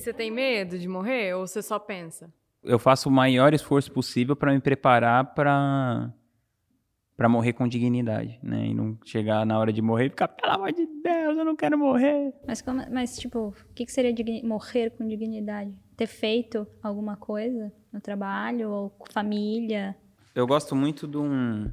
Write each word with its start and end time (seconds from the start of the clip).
Você 0.00 0.14
tem 0.14 0.30
medo 0.30 0.78
de 0.78 0.88
morrer 0.88 1.34
ou 1.34 1.46
você 1.46 1.62
só 1.62 1.78
pensa? 1.78 2.32
Eu 2.64 2.78
faço 2.78 3.08
o 3.08 3.12
maior 3.12 3.52
esforço 3.52 3.92
possível 3.92 4.34
para 4.34 4.52
me 4.52 4.60
preparar 4.60 5.34
para 5.34 6.10
para 7.16 7.28
morrer 7.28 7.52
com 7.52 7.68
dignidade, 7.68 8.40
né? 8.42 8.68
E 8.68 8.74
não 8.74 8.98
chegar 9.04 9.44
na 9.44 9.58
hora 9.58 9.70
de 9.70 9.82
morrer 9.82 10.06
e 10.06 10.08
ficar, 10.08 10.26
pelo 10.26 10.54
amor 10.54 10.72
de 10.72 10.86
Deus, 10.86 11.36
eu 11.36 11.44
não 11.44 11.54
quero 11.54 11.76
morrer. 11.76 12.32
Mas, 12.46 12.62
como, 12.62 12.82
mas 12.90 13.18
tipo, 13.18 13.48
o 13.48 13.74
que, 13.74 13.84
que 13.84 13.92
seria 13.92 14.14
morrer 14.42 14.88
com 14.88 15.06
dignidade? 15.06 15.70
Ter 15.98 16.06
feito 16.06 16.66
alguma 16.82 17.18
coisa 17.18 17.70
no 17.92 18.00
trabalho 18.00 18.70
ou 18.70 18.88
com 18.88 19.12
família? 19.12 19.94
Eu 20.34 20.46
gosto 20.46 20.74
muito 20.74 21.06
de 21.06 21.18
um, 21.18 21.70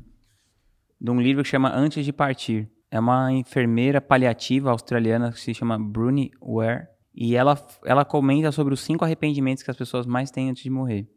de 1.00 1.09
um 1.09 1.21
livro 1.21 1.44
que 1.44 1.50
chama 1.50 1.73
Antes 1.73 2.04
de 2.04 2.12
Partir. 2.12 2.70
É 2.91 3.00
uma 3.00 3.32
enfermeira 3.32 4.02
paliativa 4.02 4.70
australiana 4.70 5.32
que 5.32 5.39
se 5.39 5.54
chama 5.54 5.80
Bruni 5.80 6.30
Ware. 6.41 6.89
E 7.20 7.36
ela, 7.36 7.59
ela 7.84 8.05
comenta 8.05 8.52
sobre 8.52 8.75
os 8.75 8.79
cinco 8.79 9.04
arrependimentos 9.04 9.63
que 9.63 9.71
as 9.71 9.75
pessoas 9.75 10.05
mais 10.05 10.29
têm 10.29 10.51
antes 10.51 10.61
de 10.61 10.69
morrer. 10.69 11.10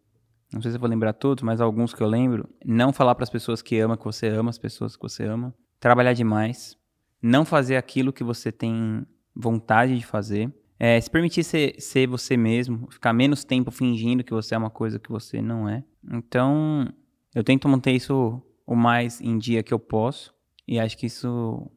Não 0.50 0.62
sei 0.62 0.70
se 0.70 0.78
eu 0.78 0.80
vou 0.80 0.88
lembrar 0.88 1.12
todos, 1.12 1.44
mas 1.44 1.60
alguns 1.60 1.92
que 1.92 2.02
eu 2.02 2.06
lembro, 2.06 2.48
não 2.64 2.90
falar 2.90 3.14
para 3.14 3.24
as 3.24 3.28
pessoas 3.28 3.60
que 3.60 3.78
ama 3.78 3.98
que 3.98 4.04
você 4.04 4.26
ama 4.28 4.48
as 4.48 4.56
pessoas 4.56 4.96
que 4.96 5.02
você 5.02 5.24
ama, 5.24 5.54
trabalhar 5.78 6.14
demais, 6.14 6.74
não 7.22 7.44
fazer 7.44 7.76
aquilo 7.76 8.14
que 8.14 8.24
você 8.24 8.50
tem 8.50 9.06
vontade 9.36 9.98
de 9.98 10.06
fazer, 10.06 10.50
é, 10.78 10.98
se 10.98 11.10
permitir 11.10 11.44
ser, 11.44 11.78
ser 11.78 12.08
você 12.08 12.34
mesmo, 12.34 12.88
ficar 12.90 13.12
menos 13.12 13.44
tempo 13.44 13.70
fingindo 13.70 14.24
que 14.24 14.32
você 14.32 14.54
é 14.54 14.58
uma 14.58 14.70
coisa 14.70 14.98
que 14.98 15.10
você 15.10 15.42
não 15.42 15.68
é. 15.68 15.84
Então, 16.10 16.90
eu 17.34 17.44
tento 17.44 17.68
manter 17.68 17.92
isso 17.92 18.42
o 18.66 18.74
mais 18.74 19.20
em 19.20 19.36
dia 19.36 19.62
que 19.62 19.74
eu 19.74 19.78
posso. 19.78 20.34
E 20.66 20.80
acho 20.80 20.96
que 20.96 21.04
isso 21.04 21.70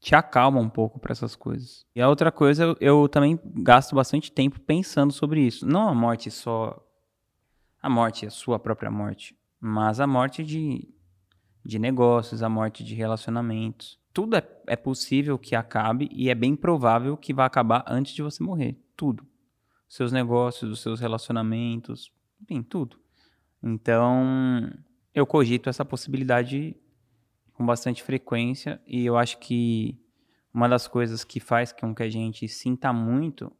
te 0.00 0.14
acalma 0.14 0.60
um 0.60 0.68
pouco 0.68 0.98
para 0.98 1.12
essas 1.12 1.34
coisas. 1.34 1.84
E 1.94 2.00
a 2.00 2.08
outra 2.08 2.30
coisa, 2.30 2.76
eu, 2.80 3.08
também 3.08 3.38
gasto 3.56 3.94
bastante 3.94 4.30
tempo 4.30 4.60
pensando 4.60 5.12
sobre 5.12 5.40
isso. 5.40 5.66
Não 5.66 5.88
a 5.88 5.94
morte 5.94 6.30
só 6.30 6.84
a 7.80 7.88
morte, 7.88 8.26
a 8.26 8.30
sua 8.30 8.58
própria 8.58 8.90
morte, 8.90 9.36
mas 9.60 10.00
a 10.00 10.06
morte 10.06 10.44
de, 10.44 10.88
de 11.64 11.78
negócios, 11.78 12.42
a 12.42 12.48
morte 12.48 12.84
de 12.84 12.94
relacionamentos. 12.94 13.98
Tudo 14.12 14.36
é, 14.36 14.42
é 14.66 14.76
possível 14.76 15.38
que 15.38 15.54
acabe 15.54 16.08
e 16.12 16.28
é 16.28 16.34
bem 16.34 16.56
provável 16.56 17.16
que 17.16 17.32
vá 17.32 17.44
acabar 17.44 17.84
antes 17.86 18.12
de 18.14 18.22
você 18.22 18.42
morrer. 18.42 18.76
Tudo. 18.96 19.24
Seus 19.88 20.12
negócios, 20.12 20.70
os 20.70 20.80
seus 20.80 21.00
relacionamentos, 21.00 22.12
enfim, 22.42 22.62
tudo. 22.62 22.98
Então, 23.62 24.70
eu 25.14 25.26
cogito 25.26 25.68
essa 25.68 25.84
possibilidade 25.84 26.76
com 27.58 27.66
bastante 27.66 28.04
frequência 28.04 28.80
e 28.86 29.04
eu 29.04 29.16
acho 29.16 29.38
que 29.38 29.98
uma 30.54 30.68
das 30.68 30.86
coisas 30.86 31.24
que 31.24 31.40
faz 31.40 31.72
com 31.72 31.92
que 31.92 32.04
a 32.04 32.08
gente 32.08 32.46
sinta 32.48 32.92
muito 32.92 33.52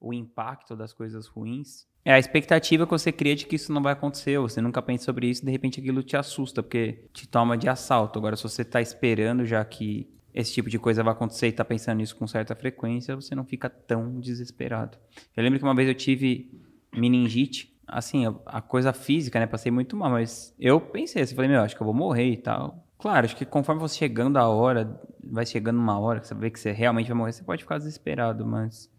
o 0.00 0.14
impacto 0.14 0.74
das 0.74 0.94
coisas 0.94 1.26
ruins 1.26 1.86
é 2.04 2.14
a 2.14 2.18
expectativa 2.18 2.86
que 2.86 2.90
você 2.90 3.12
cria 3.12 3.36
de 3.36 3.44
que 3.44 3.56
isso 3.56 3.70
não 3.70 3.82
vai 3.82 3.92
acontecer, 3.92 4.38
você 4.38 4.62
nunca 4.62 4.80
pensa 4.80 5.04
sobre 5.04 5.28
isso, 5.28 5.44
de 5.44 5.50
repente 5.50 5.78
aquilo 5.78 6.02
te 6.02 6.16
assusta, 6.16 6.62
porque 6.62 7.04
te 7.12 7.28
toma 7.28 7.58
de 7.58 7.68
assalto. 7.68 8.18
Agora, 8.18 8.34
se 8.34 8.44
você 8.44 8.62
está 8.62 8.80
esperando 8.80 9.44
já 9.44 9.62
que 9.62 10.08
esse 10.32 10.54
tipo 10.54 10.70
de 10.70 10.78
coisa 10.78 11.02
vai 11.02 11.12
acontecer 11.12 11.46
e 11.46 11.50
está 11.50 11.66
pensando 11.66 11.98
nisso 11.98 12.16
com 12.16 12.26
certa 12.26 12.54
frequência, 12.54 13.14
você 13.14 13.34
não 13.34 13.44
fica 13.44 13.68
tão 13.68 14.20
desesperado. 14.20 14.96
Eu 15.36 15.42
lembro 15.42 15.58
que 15.58 15.64
uma 15.64 15.74
vez 15.74 15.86
eu 15.86 15.94
tive 15.94 16.50
meningite, 16.94 17.76
assim, 17.86 18.24
a 18.46 18.62
coisa 18.62 18.94
física, 18.94 19.38
né? 19.38 19.46
Passei 19.46 19.70
muito 19.70 19.94
mal, 19.94 20.10
mas 20.10 20.54
eu 20.58 20.80
pensei 20.80 21.20
assim, 21.20 21.34
falei, 21.34 21.50
meu, 21.50 21.60
acho 21.60 21.76
que 21.76 21.82
eu 21.82 21.86
vou 21.86 21.94
morrer 21.94 22.30
e 22.30 22.36
tal. 22.38 22.87
Claro, 22.98 23.24
acho 23.26 23.36
que 23.36 23.44
conforme 23.44 23.80
você 23.80 23.96
chegando 23.96 24.38
a 24.38 24.48
hora, 24.48 25.00
vai 25.22 25.46
chegando 25.46 25.78
uma 25.78 25.98
hora 25.98 26.18
que 26.20 26.26
você 26.26 26.34
vê 26.34 26.50
que 26.50 26.58
você 26.58 26.72
realmente 26.72 27.06
vai 27.06 27.16
morrer, 27.16 27.32
você 27.32 27.44
pode 27.44 27.62
ficar 27.62 27.78
desesperado, 27.78 28.44
mas 28.44 28.90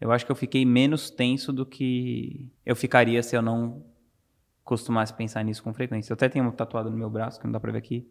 eu 0.00 0.12
acho 0.12 0.24
que 0.24 0.30
eu 0.30 0.36
fiquei 0.36 0.64
menos 0.64 1.10
tenso 1.10 1.52
do 1.52 1.66
que 1.66 2.48
eu 2.64 2.76
ficaria 2.76 3.22
se 3.22 3.36
eu 3.36 3.42
não 3.42 3.84
costumasse 4.62 5.12
pensar 5.12 5.42
nisso 5.42 5.62
com 5.62 5.74
frequência. 5.74 6.12
Eu 6.12 6.14
até 6.14 6.28
tenho 6.28 6.44
um 6.44 6.52
tatuado 6.52 6.90
no 6.90 6.96
meu 6.96 7.10
braço, 7.10 7.40
que 7.40 7.46
não 7.46 7.52
dá 7.52 7.58
pra 7.58 7.72
ver 7.72 7.78
aqui, 7.78 8.08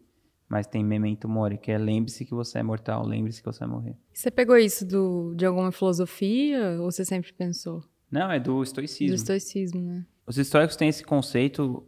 mas 0.48 0.66
tem 0.66 0.84
memento 0.84 1.26
mori, 1.26 1.56
que 1.56 1.72
é 1.72 1.78
lembre-se 1.78 2.24
que 2.24 2.34
você 2.34 2.58
é 2.58 2.62
mortal, 2.62 3.06
lembre-se 3.06 3.40
que 3.40 3.46
você 3.46 3.60
vai 3.60 3.68
morrer. 3.68 3.96
Você 4.12 4.30
pegou 4.30 4.56
isso 4.58 4.86
do, 4.86 5.34
de 5.34 5.46
alguma 5.46 5.72
filosofia 5.72 6.76
ou 6.80 6.90
você 6.90 7.04
sempre 7.04 7.32
pensou? 7.32 7.82
Não, 8.10 8.30
é 8.30 8.38
do 8.38 8.62
estoicismo. 8.62 9.08
Do 9.08 9.14
estoicismo, 9.14 9.80
né? 9.80 10.06
Os 10.26 10.36
estoicos 10.36 10.76
têm 10.76 10.88
esse 10.88 11.02
conceito 11.02 11.82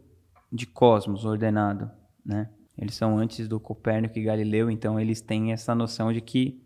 de 0.51 0.65
cosmos 0.65 1.23
ordenado, 1.23 1.89
né? 2.25 2.49
Eles 2.77 2.95
são 2.95 3.17
antes 3.17 3.47
do 3.47 3.59
Copérnico 3.59 4.19
e 4.19 4.23
Galileu, 4.23 4.69
então 4.69 4.99
eles 4.99 5.19
têm 5.19 5.51
essa 5.51 5.73
noção 5.73 6.13
de 6.13 6.21
que 6.21 6.61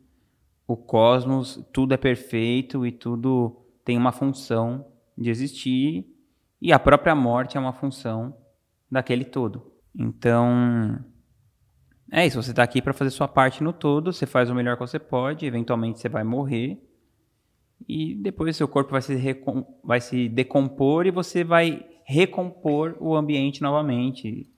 o 0.68 0.76
cosmos, 0.76 1.64
tudo 1.72 1.94
é 1.94 1.98
perfeito 1.98 2.86
e 2.86 2.92
tudo 2.92 3.66
tem 3.86 3.98
uma 3.98 4.12
função 4.12 4.86
de 5.18 5.30
existir 5.30 6.06
e 6.62 6.72
a 6.72 6.80
própria 6.80 7.16
morte 7.16 7.58
é 7.58 7.60
uma 7.60 7.74
função 7.74 8.36
daquele 8.90 9.26
todo. 9.26 9.72
Então, 9.96 11.00
é 12.12 12.26
isso, 12.26 12.42
você 12.42 12.52
está 12.52 12.64
aqui 12.64 12.82
para 12.82 12.94
fazer 12.94 13.10
sua 13.10 13.28
parte 13.28 13.64
no 13.64 13.72
todo, 13.72 14.12
você 14.12 14.26
faz 14.26 14.50
o 14.50 14.56
melhor 14.56 14.76
que 14.76 14.82
você 14.82 15.00
pode, 15.00 15.46
eventualmente 15.46 16.00
você 16.00 16.10
vai 16.10 16.24
morrer 16.24 16.78
e 17.88 18.16
depois 18.16 18.56
seu 18.56 18.68
corpo 18.68 18.92
vai 18.92 19.02
se, 19.02 19.18
vai 19.84 20.02
se 20.02 20.30
decompor 20.30 21.06
e 21.06 21.12
você 21.12 21.44
vai 21.44 21.86
recompor 22.06 22.98
o 23.00 23.16
ambiente 23.16 23.62
novamente. 23.62 24.50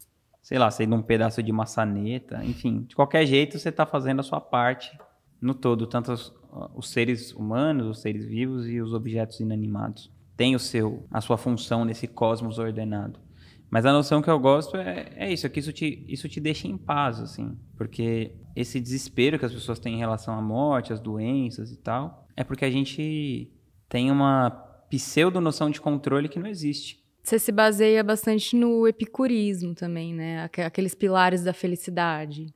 Sei 0.43 0.59
lá, 0.59 0.69
sendo 0.69 0.95
um 0.95 1.01
pedaço 1.01 1.41
de 1.41 1.53
maçaneta, 1.53 2.43
enfim, 2.43 2.81
de 2.81 2.95
qualquer 2.95 3.25
jeito 3.25 3.57
você 3.57 3.69
está 3.69 3.85
fazendo 3.85 4.19
a 4.19 4.23
sua 4.23 4.41
parte 4.41 4.95
no 5.41 5.53
todo, 5.53 5.87
tanto 5.87 6.11
os, 6.11 6.33
os, 6.75 6.89
seres 6.89 7.33
humanos, 7.33 7.87
os 7.87 8.01
seres 8.01 8.25
vivos 8.25 8.67
e 8.67 8.81
os 8.81 8.93
objetos 8.93 9.39
inanimados. 9.39 10.11
Tem 10.35 10.53
o 10.53 10.59
seu, 10.59 11.07
a 11.09 11.21
sua 11.21 11.37
função 11.37 11.85
nesse 11.85 12.07
cosmos 12.07 12.59
ordenado. 12.59 13.21
Mas 13.69 13.85
a 13.85 13.93
noção 13.93 14.21
que 14.21 14.29
eu 14.29 14.37
gosto 14.37 14.75
é, 14.75 15.13
é 15.15 15.31
isso, 15.31 15.47
é 15.47 15.49
que 15.49 15.61
isso 15.61 15.71
te, 15.71 16.05
isso 16.07 16.27
te 16.27 16.41
deixa 16.41 16.67
em 16.67 16.77
paz, 16.77 17.19
assim. 17.19 17.57
Porque 17.77 18.35
esse 18.55 18.79
desespero 18.79 19.39
que 19.39 19.45
as 19.45 19.53
pessoas 19.53 19.79
têm 19.79 19.95
em 19.95 19.99
relação 19.99 20.37
à 20.37 20.41
morte, 20.41 20.93
às 20.93 20.99
doenças 20.99 21.71
e 21.71 21.77
tal, 21.77 22.27
é 22.35 22.43
porque 22.43 22.65
a 22.65 22.69
gente 22.69 23.49
tem 23.87 24.11
uma 24.11 24.49
pseudo-noção 24.89 25.69
de 25.69 25.81
controle 25.81 26.29
que 26.29 26.37
não 26.37 26.47
existe. 26.47 27.02
Você 27.23 27.39
se 27.39 27.53
baseia 27.53 28.03
bastante 28.03 28.53
no 28.55 28.85
epicurismo 28.85 29.73
também, 29.73 30.13
né? 30.13 30.49
Aqueles 30.65 30.93
pilares 30.93 31.41
da 31.41 31.53
felicidade. 31.53 32.53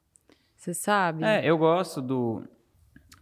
Você 0.57 0.73
sabe? 0.73 1.23
É, 1.23 1.45
eu 1.45 1.57
gosto 1.57 2.01
do 2.01 2.43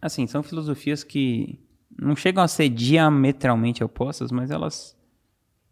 assim, 0.02 0.26
são 0.26 0.42
filosofias 0.42 1.04
que 1.04 1.58
não 1.98 2.16
chegam 2.16 2.42
a 2.42 2.48
ser 2.48 2.68
diametralmente 2.68 3.82
opostas, 3.82 4.32
mas 4.32 4.50
elas 4.50 4.96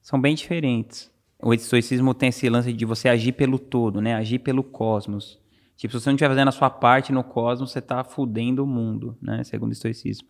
são 0.00 0.20
bem 0.20 0.34
diferentes. 0.34 1.10
O 1.42 1.52
estoicismo 1.52 2.14
tem 2.14 2.28
esse 2.28 2.48
lance 2.48 2.72
de 2.72 2.84
você 2.84 3.08
agir 3.08 3.32
pelo 3.32 3.58
todo, 3.58 4.00
né? 4.00 4.14
Agir 4.14 4.38
pelo 4.38 4.62
cosmos. 4.62 5.40
Tipo, 5.76 5.92
se 5.92 6.00
você 6.00 6.08
não 6.08 6.14
estiver 6.14 6.28
fazendo 6.28 6.48
a 6.48 6.52
sua 6.52 6.70
parte 6.70 7.12
no 7.12 7.24
cosmos, 7.24 7.72
você 7.72 7.80
está 7.80 8.04
fudendo 8.04 8.62
o 8.62 8.66
mundo, 8.66 9.18
né? 9.20 9.42
Segundo 9.42 9.70
o 9.70 9.72
estoicismo. 9.72 10.28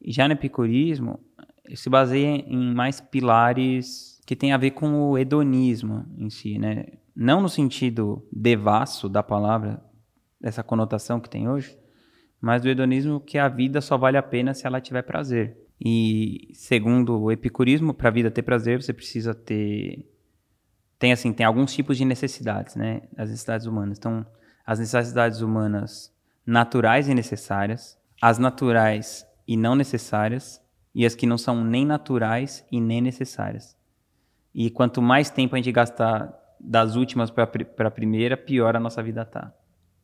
E 0.00 0.10
já 0.10 0.26
no 0.26 0.32
epicurismo, 0.32 1.20
se 1.74 1.90
baseia 1.90 2.42
em 2.46 2.74
mais 2.74 3.00
pilares 3.00 4.11
que 4.24 4.36
tem 4.36 4.52
a 4.52 4.56
ver 4.56 4.72
com 4.72 5.10
o 5.10 5.18
hedonismo 5.18 6.06
em 6.16 6.30
si, 6.30 6.58
né? 6.58 6.86
Não 7.14 7.40
no 7.40 7.48
sentido 7.48 8.26
devasso 8.32 9.08
da 9.08 9.22
palavra, 9.22 9.82
dessa 10.40 10.62
conotação 10.62 11.20
que 11.20 11.28
tem 11.28 11.48
hoje, 11.48 11.78
mas 12.40 12.62
do 12.62 12.68
hedonismo 12.68 13.20
que 13.20 13.38
a 13.38 13.48
vida 13.48 13.80
só 13.80 13.96
vale 13.96 14.16
a 14.16 14.22
pena 14.22 14.54
se 14.54 14.66
ela 14.66 14.80
tiver 14.80 15.02
prazer. 15.02 15.56
E 15.80 16.50
segundo 16.54 17.20
o 17.20 17.30
epicurismo, 17.32 17.92
para 17.92 18.08
a 18.08 18.12
vida 18.12 18.30
ter 18.30 18.42
prazer, 18.42 18.82
você 18.82 18.92
precisa 18.92 19.34
ter 19.34 20.08
tem 21.02 21.12
assim, 21.12 21.32
tem 21.32 21.44
alguns 21.44 21.74
tipos 21.74 21.98
de 21.98 22.04
necessidades, 22.04 22.76
né? 22.76 23.02
As 23.16 23.28
necessidades 23.28 23.66
humanas. 23.66 23.98
Então, 23.98 24.24
as 24.64 24.78
necessidades 24.78 25.40
humanas 25.40 26.14
naturais 26.46 27.08
e 27.08 27.14
necessárias, 27.14 27.98
as 28.20 28.38
naturais 28.38 29.26
e 29.44 29.56
não 29.56 29.74
necessárias, 29.74 30.62
e 30.94 31.04
as 31.04 31.16
que 31.16 31.26
não 31.26 31.36
são 31.36 31.64
nem 31.64 31.84
naturais 31.84 32.64
e 32.70 32.80
nem 32.80 33.00
necessárias. 33.00 33.76
E 34.54 34.70
quanto 34.70 35.00
mais 35.00 35.30
tempo 35.30 35.54
a 35.54 35.58
gente 35.58 35.72
gastar 35.72 36.32
das 36.60 36.94
últimas 36.94 37.30
para 37.30 37.44
a 37.88 37.90
primeira, 37.90 38.36
pior 38.36 38.76
a 38.76 38.80
nossa 38.80 39.02
vida 39.02 39.24
tá. 39.24 39.52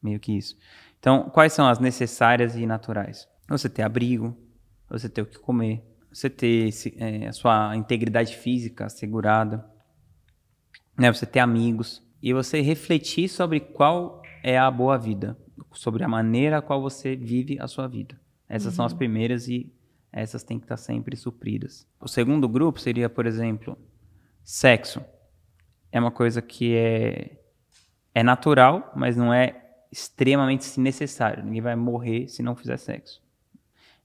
Meio 0.02 0.18
que 0.18 0.36
isso. 0.36 0.56
Então, 0.98 1.30
quais 1.30 1.52
são 1.52 1.68
as 1.68 1.78
necessárias 1.78 2.56
e 2.56 2.66
naturais? 2.66 3.28
Você 3.48 3.68
ter 3.68 3.82
abrigo, 3.82 4.36
você 4.88 5.08
ter 5.08 5.22
o 5.22 5.26
que 5.26 5.38
comer, 5.38 5.84
você 6.12 6.28
ter 6.28 6.70
é, 6.96 7.28
a 7.28 7.32
sua 7.32 7.76
integridade 7.76 8.36
física 8.36 8.86
assegurada, 8.86 9.64
né? 10.98 11.12
você 11.12 11.26
ter 11.26 11.40
amigos 11.40 12.02
e 12.22 12.32
você 12.32 12.60
refletir 12.60 13.28
sobre 13.28 13.60
qual 13.60 14.22
é 14.42 14.58
a 14.58 14.70
boa 14.70 14.98
vida, 14.98 15.38
sobre 15.72 16.02
a 16.02 16.08
maneira 16.08 16.58
a 16.58 16.62
qual 16.62 16.80
você 16.80 17.14
vive 17.14 17.58
a 17.60 17.68
sua 17.68 17.86
vida. 17.86 18.18
Essas 18.48 18.72
uhum. 18.72 18.76
são 18.76 18.84
as 18.86 18.92
uhum. 18.92 18.98
primeiras 18.98 19.48
e 19.48 19.72
essas 20.12 20.42
têm 20.42 20.58
que 20.58 20.64
estar 20.64 20.76
sempre 20.76 21.16
supridas. 21.16 21.86
O 22.00 22.08
segundo 22.08 22.48
grupo 22.48 22.80
seria, 22.80 23.08
por 23.08 23.26
exemplo, 23.26 23.78
sexo. 24.50 25.04
É 25.92 26.00
uma 26.00 26.10
coisa 26.10 26.40
que 26.40 26.74
é, 26.74 27.36
é 28.14 28.22
natural, 28.22 28.90
mas 28.96 29.14
não 29.14 29.32
é 29.32 29.62
extremamente 29.92 30.80
necessário. 30.80 31.44
Ninguém 31.44 31.60
vai 31.60 31.76
morrer 31.76 32.28
se 32.28 32.42
não 32.42 32.56
fizer 32.56 32.78
sexo. 32.78 33.22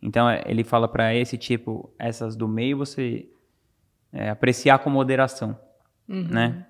Então 0.01 0.30
é, 0.30 0.44
ele 0.45 0.66
fala 0.66 0.86
para 0.90 1.16
esse 1.16 1.38
tipo, 1.38 1.94
essas 1.98 2.36
do 2.36 2.45
meio 2.45 2.78
você 2.78 3.30
é, 4.12 4.30
apreciar 4.30 4.80
com 4.80 4.90
moderação, 4.90 5.57
Uhum. 6.10 6.28
né? 6.28 6.68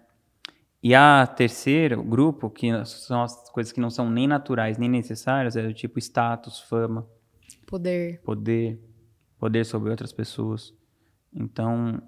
E 0.83 0.93
a 0.93 1.25
terceira, 1.25 1.99
o 1.99 2.03
grupo, 2.03 2.51
que 2.51 2.69
são 2.85 3.23
as 3.23 3.49
coisas 3.49 3.73
que 3.73 3.79
não 3.81 3.89
são 3.89 4.07
nem 4.07 4.27
naturais 4.27 4.77
nem 4.77 4.87
necessárias, 4.89 5.55
é 5.55 5.63
do 5.65 5.73
tipo 5.73 5.97
status, 5.97 6.59
fama, 6.59 7.07
Poder. 7.65 8.21
poder, 8.21 8.79
poder 9.39 9.65
sobre 9.65 9.89
outras 9.89 10.13
pessoas. 10.13 10.71
Então, 11.33 11.99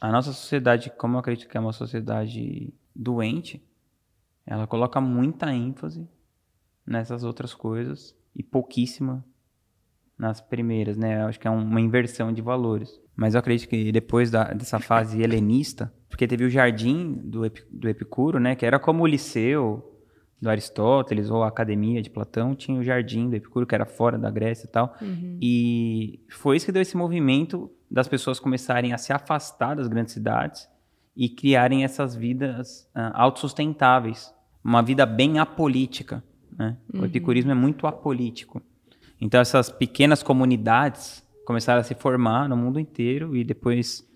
a 0.00 0.10
nossa 0.12 0.32
sociedade, 0.32 0.90
como 0.90 1.16
eu 1.16 1.20
acredito 1.20 1.48
que 1.48 1.56
é 1.56 1.60
uma 1.60 1.72
sociedade 1.72 2.72
doente, 2.94 3.62
ela 4.46 4.66
coloca 4.66 5.00
muita 5.00 5.52
ênfase 5.52 6.08
nessas 6.86 7.24
outras 7.24 7.54
coisas 7.54 8.14
e 8.34 8.42
pouquíssima 8.42 9.24
nas 10.18 10.40
primeiras, 10.40 10.96
né? 10.96 11.22
Eu 11.22 11.26
acho 11.26 11.38
que 11.40 11.46
é 11.48 11.50
um- 11.50 11.62
uma 11.62 11.80
inversão 11.80 12.32
de 12.32 12.40
valores. 12.40 13.00
Mas 13.14 13.34
eu 13.34 13.40
acredito 13.40 13.68
que 13.68 13.90
depois 13.92 14.30
da- 14.30 14.52
dessa 14.52 14.78
fase 14.78 15.20
helenista, 15.22 15.92
porque 16.08 16.26
teve 16.26 16.44
o 16.44 16.50
jardim 16.50 17.12
do, 17.24 17.42
do 17.70 17.88
Epicuro, 17.88 18.38
né? 18.38 18.54
Que 18.54 18.64
era 18.64 18.78
como 18.78 19.02
o 19.02 19.06
liceu 19.06 19.95
do 20.40 20.50
Aristóteles 20.50 21.30
ou 21.30 21.42
a 21.42 21.48
academia 21.48 22.02
de 22.02 22.10
Platão, 22.10 22.54
tinha 22.54 22.78
o 22.78 22.82
jardim 22.82 23.28
do 23.28 23.36
Epicuro, 23.36 23.66
que 23.66 23.74
era 23.74 23.86
fora 23.86 24.18
da 24.18 24.30
Grécia 24.30 24.66
e 24.66 24.70
tal. 24.70 24.94
E 25.40 26.20
foi 26.28 26.56
isso 26.56 26.66
que 26.66 26.72
deu 26.72 26.82
esse 26.82 26.96
movimento 26.96 27.70
das 27.90 28.06
pessoas 28.06 28.38
começarem 28.38 28.92
a 28.92 28.98
se 28.98 29.12
afastar 29.12 29.76
das 29.76 29.88
grandes 29.88 30.12
cidades 30.12 30.68
e 31.16 31.28
criarem 31.28 31.84
essas 31.84 32.14
vidas 32.14 32.88
ah, 32.94 33.22
autossustentáveis. 33.22 34.34
Uma 34.62 34.82
vida 34.82 35.06
bem 35.06 35.38
apolítica. 35.38 36.22
Né? 36.58 36.76
O 36.92 37.04
epicurismo 37.04 37.50
é 37.50 37.54
muito 37.54 37.86
apolítico. 37.86 38.60
Então, 39.20 39.40
essas 39.40 39.70
pequenas 39.70 40.22
comunidades 40.22 41.24
começaram 41.46 41.80
a 41.80 41.84
se 41.84 41.94
formar 41.94 42.48
no 42.48 42.56
mundo 42.56 42.78
inteiro 42.78 43.34
e 43.34 43.44
depois 43.44 44.06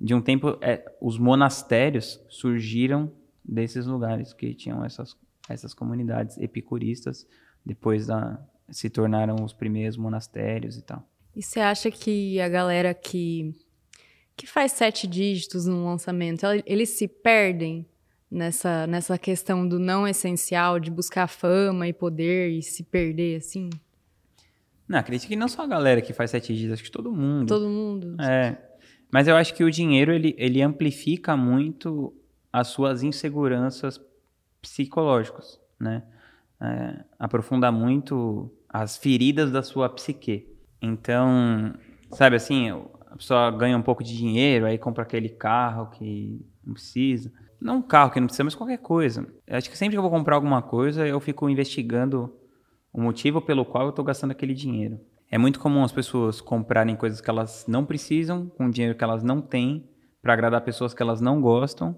de 0.00 0.14
um 0.14 0.22
tempo, 0.22 0.56
é, 0.62 0.82
os 1.00 1.18
monastérios 1.18 2.18
surgiram 2.28 3.12
desses 3.44 3.86
lugares 3.86 4.32
que 4.32 4.54
tinham 4.54 4.82
essas, 4.82 5.14
essas 5.52 5.74
comunidades 5.74 6.38
epicuristas. 6.38 7.26
Depois 7.64 8.06
da, 8.06 8.40
se 8.70 8.88
tornaram 8.88 9.36
os 9.44 9.52
primeiros 9.52 9.96
monastérios 9.96 10.76
e 10.76 10.82
tal. 10.82 11.06
E 11.34 11.42
você 11.42 11.60
acha 11.60 11.90
que 11.90 12.40
a 12.40 12.48
galera 12.48 12.92
que, 12.92 13.54
que 14.36 14.46
faz 14.46 14.72
sete 14.72 15.06
dígitos 15.06 15.66
no 15.66 15.84
lançamento, 15.84 16.44
eles 16.66 16.90
se 16.90 17.06
perdem 17.06 17.86
nessa, 18.30 18.86
nessa 18.86 19.18
questão 19.18 19.66
do 19.66 19.78
não 19.78 20.06
essencial, 20.06 20.78
de 20.78 20.90
buscar 20.90 21.26
fama 21.26 21.88
e 21.88 21.92
poder 21.92 22.50
e 22.50 22.62
se 22.62 22.82
perder, 22.82 23.36
assim? 23.36 23.70
Não, 24.88 24.98
acredito 24.98 25.28
que 25.28 25.36
não 25.36 25.48
só 25.48 25.62
a 25.62 25.66
galera 25.66 26.00
que 26.00 26.12
faz 26.12 26.30
sete 26.30 26.54
dias, 26.54 26.72
acho 26.72 26.82
que 26.82 26.90
todo 26.90 27.12
mundo. 27.12 27.46
Todo 27.46 27.68
mundo. 27.68 28.20
É. 28.20 28.58
Mas 29.10 29.28
eu 29.28 29.36
acho 29.36 29.54
que 29.54 29.64
o 29.64 29.70
dinheiro, 29.70 30.12
ele, 30.12 30.34
ele 30.38 30.62
amplifica 30.62 31.36
muito 31.36 32.14
as 32.52 32.68
suas 32.68 33.02
inseguranças 33.02 34.00
psicológicas, 34.60 35.60
né? 35.78 36.02
É, 36.60 37.04
aprofunda 37.18 37.72
muito 37.72 38.52
as 38.68 38.96
feridas 38.96 39.50
da 39.50 39.62
sua 39.62 39.88
psique. 39.88 40.46
Então, 40.80 41.74
sabe 42.12 42.36
assim, 42.36 42.70
a 42.70 43.16
pessoa 43.16 43.50
ganha 43.50 43.76
um 43.76 43.82
pouco 43.82 44.04
de 44.04 44.16
dinheiro, 44.16 44.66
aí 44.66 44.78
compra 44.78 45.02
aquele 45.02 45.28
carro 45.28 45.90
que 45.90 46.44
não 46.64 46.74
precisa. 46.74 47.32
Não 47.60 47.76
um 47.76 47.82
carro 47.82 48.10
que 48.10 48.20
não 48.20 48.26
precisa, 48.26 48.44
mas 48.44 48.54
qualquer 48.54 48.78
coisa. 48.78 49.26
Eu 49.46 49.56
acho 49.56 49.68
que 49.68 49.76
sempre 49.76 49.94
que 49.94 49.98
eu 49.98 50.02
vou 50.02 50.10
comprar 50.10 50.36
alguma 50.36 50.62
coisa, 50.62 51.06
eu 51.06 51.20
fico 51.20 51.48
investigando 51.48 52.34
o 52.92 53.00
motivo 53.00 53.40
pelo 53.40 53.64
qual 53.64 53.84
eu 53.84 53.90
estou 53.90 54.04
gastando 54.04 54.30
aquele 54.30 54.54
dinheiro. 54.54 55.00
É 55.30 55.38
muito 55.38 55.60
comum 55.60 55.84
as 55.84 55.92
pessoas 55.92 56.40
comprarem 56.40 56.96
coisas 56.96 57.20
que 57.20 57.30
elas 57.30 57.64
não 57.68 57.84
precisam, 57.84 58.46
com 58.48 58.70
dinheiro 58.70 58.96
que 58.96 59.04
elas 59.04 59.22
não 59.22 59.40
têm, 59.40 59.88
para 60.22 60.32
agradar 60.32 60.60
pessoas 60.62 60.92
que 60.92 61.02
elas 61.02 61.20
não 61.20 61.40
gostam, 61.40 61.96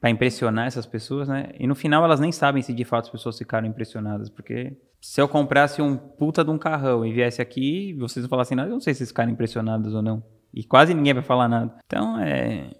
para 0.00 0.10
impressionar 0.10 0.66
essas 0.66 0.86
pessoas, 0.86 1.28
né? 1.28 1.50
E 1.58 1.66
no 1.66 1.74
final 1.74 2.04
elas 2.04 2.20
nem 2.20 2.32
sabem 2.32 2.62
se 2.62 2.72
de 2.72 2.84
fato 2.84 3.04
as 3.04 3.10
pessoas 3.10 3.38
ficaram 3.38 3.66
impressionadas, 3.66 4.28
porque 4.28 4.76
se 5.00 5.20
eu 5.20 5.28
comprasse 5.28 5.80
um 5.80 5.96
puta 5.96 6.44
de 6.44 6.50
um 6.50 6.58
carrão 6.58 7.04
e 7.04 7.12
viesse 7.12 7.40
aqui, 7.40 7.92
vocês 7.94 8.24
não 8.24 8.30
falassem 8.30 8.56
nada, 8.56 8.68
eu 8.68 8.74
não 8.74 8.80
sei 8.80 8.94
se 8.94 8.98
vocês 8.98 9.10
ficaram 9.10 9.30
impressionados 9.30 9.94
ou 9.94 10.02
não. 10.02 10.22
E 10.52 10.64
quase 10.64 10.94
ninguém 10.94 11.14
vai 11.14 11.22
falar 11.22 11.48
nada. 11.48 11.74
Então 11.86 12.18
é 12.18 12.70